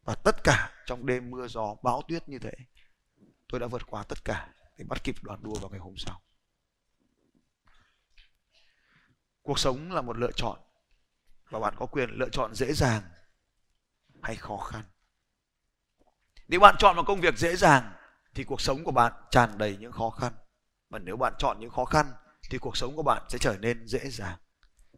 Và 0.05 0.15
tất 0.15 0.45
cả 0.45 0.73
trong 0.87 1.07
đêm 1.07 1.31
mưa 1.31 1.49
gió, 1.49 1.75
bão 1.83 2.03
tuyết 2.09 2.29
như 2.29 2.39
thế, 2.39 2.53
tôi 3.49 3.61
đã 3.61 3.67
vượt 3.67 3.83
qua 3.87 4.03
tất 4.03 4.25
cả 4.25 4.55
để 4.79 4.85
bắt 4.89 5.05
kịp 5.05 5.15
đoàn 5.23 5.43
đua 5.43 5.55
vào 5.55 5.71
ngày 5.71 5.81
hôm 5.81 5.95
sau. 5.97 6.23
Cuộc 9.43 9.59
sống 9.59 9.93
là 9.93 10.01
một 10.01 10.17
lựa 10.17 10.33
chọn, 10.37 10.59
và 11.51 11.61
bạn 11.61 11.75
có 11.77 11.87
quyền 11.87 12.11
lựa 12.11 12.29
chọn 12.29 12.55
dễ 12.55 12.73
dàng 12.73 13.03
hay 14.23 14.37
khó 14.37 14.57
khăn 14.57 14.83
nếu 16.49 16.61
bạn 16.61 16.75
chọn 16.79 16.97
một 16.97 17.03
công 17.07 17.21
việc 17.21 17.39
dễ 17.39 17.57
dàng 17.57 17.93
thì 18.35 18.45
cuộc 18.45 18.61
sống 18.61 18.85
của 18.85 18.93
bạn 18.93 19.13
tràn 19.31 19.59
đầy 19.59 19.77
những 19.77 19.93
khó 19.93 20.11
khăn 20.11 20.33
và 20.91 20.99
nếu 20.99 21.17
bạn 21.17 21.33
chọn 21.39 21.61
những 21.61 21.71
khó 21.71 21.85
khăn 21.85 22.13
thì 22.51 22.59
cuộc 22.59 22.77
sống 22.77 22.97
của 22.97 23.03
bạn 23.03 23.23
sẽ 23.29 23.39
trở 23.39 23.57
nên 23.61 23.87
dễ 23.87 24.11
dàng 24.11 24.39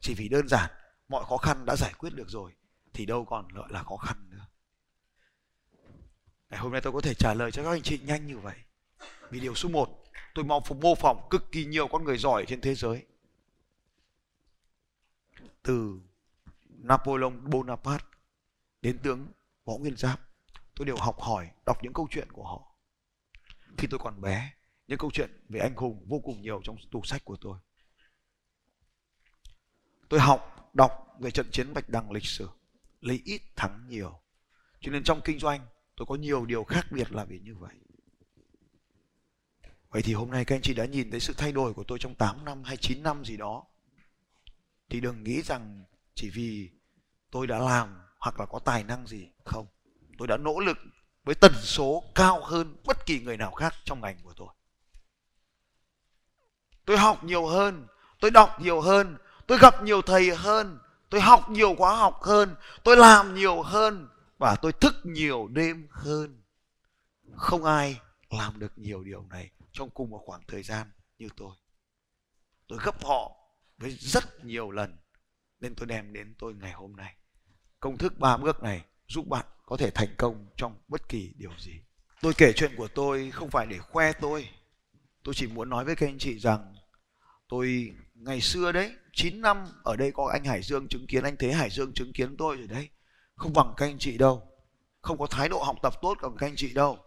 chỉ 0.00 0.14
vì 0.14 0.28
đơn 0.28 0.48
giản 0.48 0.70
mọi 1.08 1.24
khó 1.24 1.36
khăn 1.36 1.66
đã 1.66 1.76
giải 1.76 1.92
quyết 1.98 2.14
được 2.14 2.28
rồi 2.28 2.52
thì 2.92 3.06
đâu 3.06 3.24
còn 3.24 3.48
gọi 3.48 3.68
là 3.72 3.82
khó 3.82 3.96
khăn 3.96 4.30
nữa 4.30 4.46
Ngày 6.52 6.60
hôm 6.60 6.72
nay 6.72 6.80
tôi 6.80 6.92
có 6.92 7.00
thể 7.00 7.14
trả 7.14 7.34
lời 7.34 7.50
cho 7.50 7.64
các 7.64 7.70
anh 7.70 7.82
chị 7.82 8.00
nhanh 8.04 8.26
như 8.26 8.38
vậy. 8.38 8.56
Vì 9.30 9.40
điều 9.40 9.54
số 9.54 9.68
1, 9.68 10.04
tôi 10.34 10.44
mong 10.44 10.62
mô 10.80 10.94
phỏng 10.94 11.26
cực 11.30 11.52
kỳ 11.52 11.64
nhiều 11.64 11.88
con 11.88 12.04
người 12.04 12.18
giỏi 12.18 12.44
trên 12.48 12.60
thế 12.60 12.74
giới. 12.74 13.06
Từ 15.62 16.00
Napoleon 16.68 17.30
Bonaparte 17.30 18.06
đến 18.82 18.98
tướng 19.02 19.32
Võ 19.64 19.76
Nguyên 19.76 19.96
Giáp, 19.96 20.20
tôi 20.74 20.86
đều 20.86 20.96
học 20.96 21.20
hỏi, 21.20 21.50
đọc 21.66 21.78
những 21.82 21.92
câu 21.92 22.08
chuyện 22.10 22.32
của 22.32 22.44
họ. 22.44 22.76
Khi 23.78 23.86
tôi 23.90 24.00
còn 24.02 24.20
bé, 24.20 24.52
những 24.86 24.98
câu 24.98 25.10
chuyện 25.10 25.30
về 25.48 25.60
anh 25.60 25.76
hùng 25.76 26.06
vô 26.08 26.20
cùng 26.24 26.42
nhiều 26.42 26.60
trong 26.64 26.76
tủ 26.90 27.02
sách 27.04 27.24
của 27.24 27.36
tôi. 27.40 27.58
Tôi 30.08 30.20
học, 30.20 30.70
đọc 30.74 31.16
về 31.20 31.30
trận 31.30 31.46
chiến 31.50 31.74
Bạch 31.74 31.88
Đằng 31.88 32.10
lịch 32.10 32.26
sử, 32.26 32.48
lấy 33.00 33.22
ít 33.24 33.42
thắng 33.56 33.86
nhiều. 33.88 34.20
Cho 34.80 34.92
nên 34.92 35.04
trong 35.04 35.20
kinh 35.24 35.38
doanh, 35.38 35.66
tôi 35.96 36.06
có 36.06 36.14
nhiều 36.14 36.46
điều 36.46 36.64
khác 36.64 36.86
biệt 36.90 37.12
là 37.12 37.24
vì 37.24 37.38
như 37.38 37.54
vậy 37.54 37.74
vậy 39.92 40.02
thì 40.02 40.14
hôm 40.14 40.30
nay 40.30 40.44
các 40.44 40.56
anh 40.56 40.62
chị 40.62 40.74
đã 40.74 40.84
nhìn 40.84 41.10
thấy 41.10 41.20
sự 41.20 41.34
thay 41.36 41.52
đổi 41.52 41.74
của 41.74 41.84
tôi 41.84 41.98
trong 41.98 42.14
8 42.14 42.44
năm 42.44 42.62
hay 42.64 42.76
9 42.76 43.02
năm 43.02 43.24
gì 43.24 43.36
đó 43.36 43.64
thì 44.88 45.00
đừng 45.00 45.22
nghĩ 45.22 45.42
rằng 45.42 45.84
chỉ 46.14 46.30
vì 46.30 46.70
tôi 47.30 47.46
đã 47.46 47.58
làm 47.58 48.00
hoặc 48.22 48.40
là 48.40 48.46
có 48.46 48.58
tài 48.58 48.84
năng 48.84 49.06
gì 49.06 49.28
không? 49.44 49.66
Tôi 50.18 50.28
đã 50.28 50.36
nỗ 50.36 50.60
lực 50.60 50.78
với 51.24 51.34
tần 51.34 51.52
số 51.62 52.02
cao 52.14 52.44
hơn 52.44 52.76
bất 52.84 53.06
kỳ 53.06 53.20
người 53.20 53.36
nào 53.36 53.52
khác 53.52 53.74
trong 53.84 54.00
ngành 54.00 54.16
của 54.22 54.32
tôi. 54.36 54.48
Tôi 56.84 56.98
học 56.98 57.24
nhiều 57.24 57.46
hơn, 57.46 57.86
tôi 58.20 58.30
đọc 58.30 58.60
nhiều 58.60 58.80
hơn, 58.80 59.16
tôi 59.46 59.58
gặp 59.58 59.82
nhiều 59.82 60.02
thầy 60.02 60.34
hơn, 60.36 60.78
tôi 61.10 61.20
học 61.20 61.50
nhiều 61.50 61.74
khóa 61.78 61.96
học 61.96 62.22
hơn, 62.22 62.56
tôi 62.84 62.96
làm 62.96 63.34
nhiều 63.34 63.62
hơn 63.62 64.08
và 64.38 64.56
tôi 64.62 64.72
thức 64.72 64.94
nhiều 65.04 65.48
đêm 65.48 65.88
hơn. 65.90 66.42
Không 67.36 67.64
ai 67.64 68.00
làm 68.30 68.58
được 68.58 68.78
nhiều 68.78 69.04
điều 69.04 69.26
này 69.30 69.50
trong 69.72 69.90
cùng 69.90 70.10
một 70.10 70.22
khoảng 70.26 70.42
thời 70.48 70.62
gian 70.62 70.90
như 71.18 71.28
tôi. 71.36 71.56
Tôi 72.68 72.78
gấp 72.84 73.04
họ 73.04 73.36
với 73.78 73.90
rất 73.90 74.44
nhiều 74.44 74.70
lần 74.70 74.96
nên 75.60 75.74
tôi 75.74 75.86
đem 75.86 76.12
đến 76.12 76.34
tôi 76.38 76.54
ngày 76.54 76.72
hôm 76.72 76.96
nay 76.96 77.16
công 77.82 77.98
thức 77.98 78.18
ba 78.18 78.36
bước 78.36 78.62
này 78.62 78.84
giúp 79.08 79.28
bạn 79.28 79.46
có 79.66 79.76
thể 79.76 79.90
thành 79.90 80.14
công 80.16 80.46
trong 80.56 80.76
bất 80.88 81.08
kỳ 81.08 81.32
điều 81.36 81.50
gì. 81.58 81.72
Tôi 82.20 82.34
kể 82.34 82.52
chuyện 82.52 82.76
của 82.76 82.88
tôi 82.88 83.30
không 83.30 83.50
phải 83.50 83.66
để 83.66 83.78
khoe 83.78 84.12
tôi. 84.12 84.48
Tôi 85.22 85.34
chỉ 85.34 85.46
muốn 85.46 85.70
nói 85.70 85.84
với 85.84 85.96
các 85.96 86.06
anh 86.06 86.18
chị 86.18 86.38
rằng 86.38 86.74
tôi 87.48 87.92
ngày 88.14 88.40
xưa 88.40 88.72
đấy 88.72 88.92
9 89.12 89.40
năm 89.40 89.66
ở 89.84 89.96
đây 89.96 90.12
có 90.12 90.30
anh 90.32 90.44
Hải 90.44 90.62
Dương 90.62 90.88
chứng 90.88 91.06
kiến 91.06 91.22
anh 91.22 91.36
Thế 91.36 91.52
Hải 91.52 91.70
Dương 91.70 91.92
chứng 91.94 92.12
kiến 92.12 92.36
tôi 92.36 92.56
rồi 92.56 92.66
đấy. 92.66 92.88
Không 93.34 93.52
bằng 93.52 93.74
các 93.76 93.86
anh 93.86 93.98
chị 93.98 94.18
đâu. 94.18 94.42
Không 95.00 95.18
có 95.18 95.26
thái 95.26 95.48
độ 95.48 95.62
học 95.62 95.76
tập 95.82 95.94
tốt 96.02 96.18
bằng 96.22 96.36
các 96.38 96.46
anh 96.46 96.56
chị 96.56 96.74
đâu. 96.74 96.98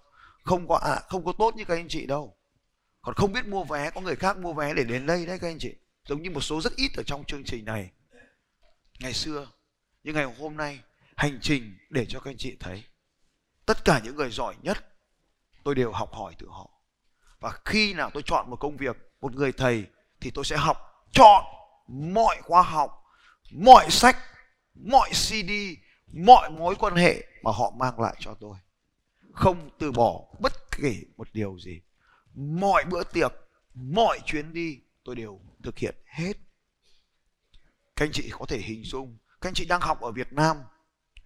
Không 0.43 0.67
có 0.67 0.75
à, 0.75 1.01
không 1.09 1.25
có 1.25 1.33
tốt 1.38 1.55
như 1.55 1.65
các 1.65 1.75
anh 1.75 1.88
chị 1.88 2.05
đâu. 2.05 2.38
Còn 3.01 3.15
không 3.15 3.33
biết 3.33 3.47
mua 3.47 3.63
vé 3.63 3.91
có 3.91 4.01
người 4.01 4.15
khác 4.15 4.38
mua 4.38 4.53
vé 4.53 4.73
để 4.73 4.83
đến 4.83 5.05
đây 5.05 5.25
đấy 5.25 5.39
các 5.39 5.47
anh 5.47 5.59
chị. 5.59 5.73
Giống 6.09 6.21
như 6.21 6.31
một 6.31 6.41
số 6.41 6.61
rất 6.61 6.75
ít 6.75 6.91
ở 6.97 7.03
trong 7.03 7.23
chương 7.25 7.43
trình 7.43 7.65
này. 7.65 7.91
Ngày 8.99 9.13
xưa 9.13 9.47
nhưng 10.05 10.15
ngày 10.15 10.35
hôm 10.39 10.57
nay, 10.57 10.79
hành 11.15 11.39
trình 11.41 11.77
để 11.89 12.05
cho 12.09 12.19
các 12.19 12.31
anh 12.31 12.37
chị 12.37 12.57
thấy. 12.59 12.83
Tất 13.65 13.85
cả 13.85 14.01
những 14.03 14.15
người 14.15 14.29
giỏi 14.29 14.55
nhất, 14.61 14.77
tôi 15.63 15.75
đều 15.75 15.91
học 15.91 16.13
hỏi 16.13 16.35
từ 16.39 16.47
họ. 16.49 16.69
Và 17.39 17.59
khi 17.65 17.93
nào 17.93 18.09
tôi 18.13 18.23
chọn 18.25 18.49
một 18.49 18.55
công 18.55 18.77
việc, 18.77 18.97
một 19.21 19.35
người 19.35 19.51
thầy, 19.51 19.85
thì 20.19 20.31
tôi 20.31 20.45
sẽ 20.45 20.57
học, 20.57 20.77
chọn 21.11 21.43
mọi 21.87 22.41
khoa 22.41 22.61
học, 22.61 23.03
mọi 23.51 23.89
sách, 23.89 24.17
mọi 24.75 25.09
cd 25.09 25.51
mọi 26.13 26.49
mối 26.49 26.75
quan 26.75 26.95
hệ 26.95 27.23
mà 27.43 27.51
họ 27.51 27.73
mang 27.77 27.99
lại 27.99 28.15
cho 28.19 28.33
tôi. 28.33 28.57
Không 29.33 29.69
từ 29.79 29.91
bỏ 29.91 30.21
bất 30.39 30.53
kể 30.71 30.95
một 31.17 31.27
điều 31.33 31.59
gì. 31.59 31.81
Mọi 32.35 32.83
bữa 32.85 33.03
tiệc, 33.03 33.31
mọi 33.73 34.19
chuyến 34.25 34.53
đi, 34.53 34.79
tôi 35.03 35.15
đều 35.15 35.41
thực 35.63 35.77
hiện 35.77 35.95
hết. 36.05 36.33
Các 37.95 38.05
anh 38.05 38.11
chị 38.11 38.29
có 38.31 38.45
thể 38.45 38.57
hình 38.57 38.83
dung 38.83 39.17
các 39.45 39.49
anh 39.49 39.53
chị 39.53 39.65
đang 39.65 39.81
học 39.81 40.01
ở 40.01 40.12
Việt 40.12 40.34
Nam, 40.34 40.58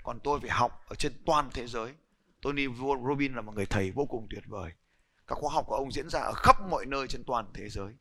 còn 0.04 0.20
tôi 0.20 0.40
phải 0.40 0.50
học 0.50 0.86
ở 0.88 0.96
trên 0.96 1.14
toàn 1.26 1.50
thế 1.54 1.68
giới. 1.68 1.94
Tony 2.42 2.68
Robbins 3.08 3.36
là 3.36 3.42
một 3.42 3.56
người 3.56 3.66
thầy 3.66 3.92
vô 3.92 4.06
cùng 4.06 4.28
tuyệt 4.30 4.44
vời. 4.48 4.72
Các 5.28 5.36
khóa 5.36 5.54
học 5.54 5.66
của 5.68 5.76
ông 5.76 5.92
diễn 5.92 6.10
ra 6.10 6.20
ở 6.20 6.34
khắp 6.34 6.56
mọi 6.70 6.86
nơi 6.86 7.08
trên 7.08 7.24
toàn 7.24 7.46
thế 7.54 7.70
giới. 7.70 7.94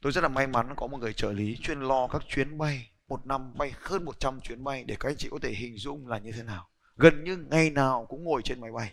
Tôi 0.00 0.12
rất 0.12 0.20
là 0.20 0.28
may 0.28 0.46
mắn 0.46 0.74
có 0.76 0.86
một 0.86 0.98
người 0.98 1.12
trợ 1.12 1.32
lý 1.32 1.56
chuyên 1.62 1.80
lo 1.80 2.08
các 2.08 2.22
chuyến 2.28 2.58
bay, 2.58 2.90
một 3.08 3.26
năm 3.26 3.54
bay 3.58 3.72
hơn 3.80 4.04
100 4.04 4.40
chuyến 4.40 4.64
bay, 4.64 4.84
để 4.84 4.96
các 5.00 5.08
anh 5.08 5.16
chị 5.16 5.28
có 5.30 5.38
thể 5.42 5.50
hình 5.50 5.78
dung 5.78 6.08
là 6.08 6.18
như 6.18 6.32
thế 6.32 6.42
nào. 6.42 6.68
Gần 6.96 7.24
như 7.24 7.36
ngày 7.36 7.70
nào 7.70 8.06
cũng 8.08 8.24
ngồi 8.24 8.42
trên 8.42 8.60
máy 8.60 8.72
bay. 8.72 8.92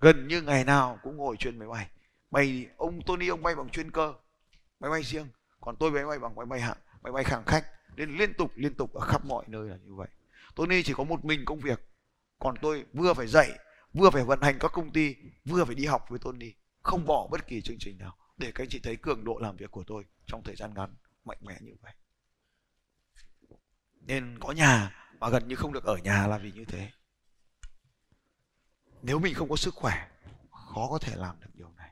Gần 0.00 0.28
như 0.28 0.42
ngày 0.42 0.64
nào 0.64 0.98
cũng 1.02 1.16
ngồi 1.16 1.36
trên 1.36 1.58
máy 1.58 1.68
bay. 1.68 1.88
Bay, 2.30 2.66
ông 2.76 3.02
Tony, 3.06 3.28
ông 3.28 3.42
bay 3.42 3.54
bằng 3.54 3.68
chuyên 3.68 3.90
cơ, 3.90 4.14
máy 4.80 4.90
bay 4.90 5.02
riêng. 5.02 5.28
Còn 5.60 5.76
tôi 5.76 5.90
máy 5.90 6.06
bay 6.06 6.18
bằng 6.18 6.34
máy 6.34 6.46
bay 6.46 6.60
hạng, 6.60 6.78
máy 7.02 7.12
bay 7.12 7.24
khẳng 7.24 7.44
khách 7.44 7.66
nên 7.96 8.16
liên 8.16 8.34
tục 8.34 8.52
liên 8.56 8.74
tục 8.74 8.94
ở 8.94 9.00
khắp 9.06 9.24
mọi 9.24 9.44
nơi 9.48 9.68
là 9.68 9.76
như 9.76 9.94
vậy. 9.94 10.08
Tony 10.54 10.82
chỉ 10.82 10.92
có 10.96 11.04
một 11.04 11.24
mình 11.24 11.44
công 11.44 11.60
việc. 11.60 11.80
Còn 12.38 12.54
tôi 12.62 12.84
vừa 12.92 13.14
phải 13.14 13.26
dạy, 13.26 13.50
vừa 13.92 14.10
phải 14.10 14.24
vận 14.24 14.40
hành 14.42 14.58
các 14.60 14.70
công 14.74 14.92
ty, 14.92 15.16
vừa 15.44 15.64
phải 15.64 15.74
đi 15.74 15.86
học 15.86 16.06
với 16.08 16.18
Tony. 16.18 16.52
Không 16.82 17.06
bỏ 17.06 17.28
bất 17.30 17.46
kỳ 17.46 17.60
chương 17.60 17.78
trình 17.80 17.98
nào 17.98 18.16
để 18.36 18.52
các 18.54 18.64
anh 18.64 18.68
chị 18.68 18.80
thấy 18.82 18.96
cường 18.96 19.24
độ 19.24 19.38
làm 19.38 19.56
việc 19.56 19.70
của 19.70 19.84
tôi 19.86 20.04
trong 20.26 20.42
thời 20.44 20.56
gian 20.56 20.74
ngắn 20.74 20.94
mạnh 21.24 21.38
mẽ 21.40 21.58
như 21.60 21.72
vậy. 21.82 21.92
Nên 24.00 24.38
có 24.40 24.52
nhà 24.52 24.96
mà 25.20 25.28
gần 25.28 25.48
như 25.48 25.54
không 25.54 25.72
được 25.72 25.84
ở 25.84 25.96
nhà 25.96 26.26
là 26.26 26.38
vì 26.38 26.52
như 26.52 26.64
thế. 26.64 26.90
Nếu 29.02 29.18
mình 29.18 29.34
không 29.34 29.48
có 29.48 29.56
sức 29.56 29.74
khỏe, 29.74 30.08
khó 30.50 30.88
có 30.90 30.98
thể 30.98 31.16
làm 31.16 31.40
được 31.40 31.50
điều 31.54 31.72
này. 31.72 31.90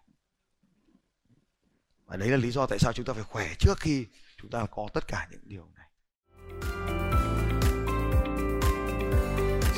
Và 2.05 2.17
đấy 2.17 2.29
là 2.29 2.37
lý 2.37 2.51
do 2.51 2.67
tại 2.67 2.79
sao 2.79 2.93
chúng 2.93 3.07
ta 3.07 3.13
phải 3.13 3.23
khỏe 3.23 3.55
trước 3.59 3.75
khi 3.79 4.07
chúng 4.37 4.51
ta 4.51 4.67
có 4.67 4.89
tất 4.95 5.05
cả 5.09 5.29
những 5.31 5.43
điều 5.45 5.69
này. 5.75 5.80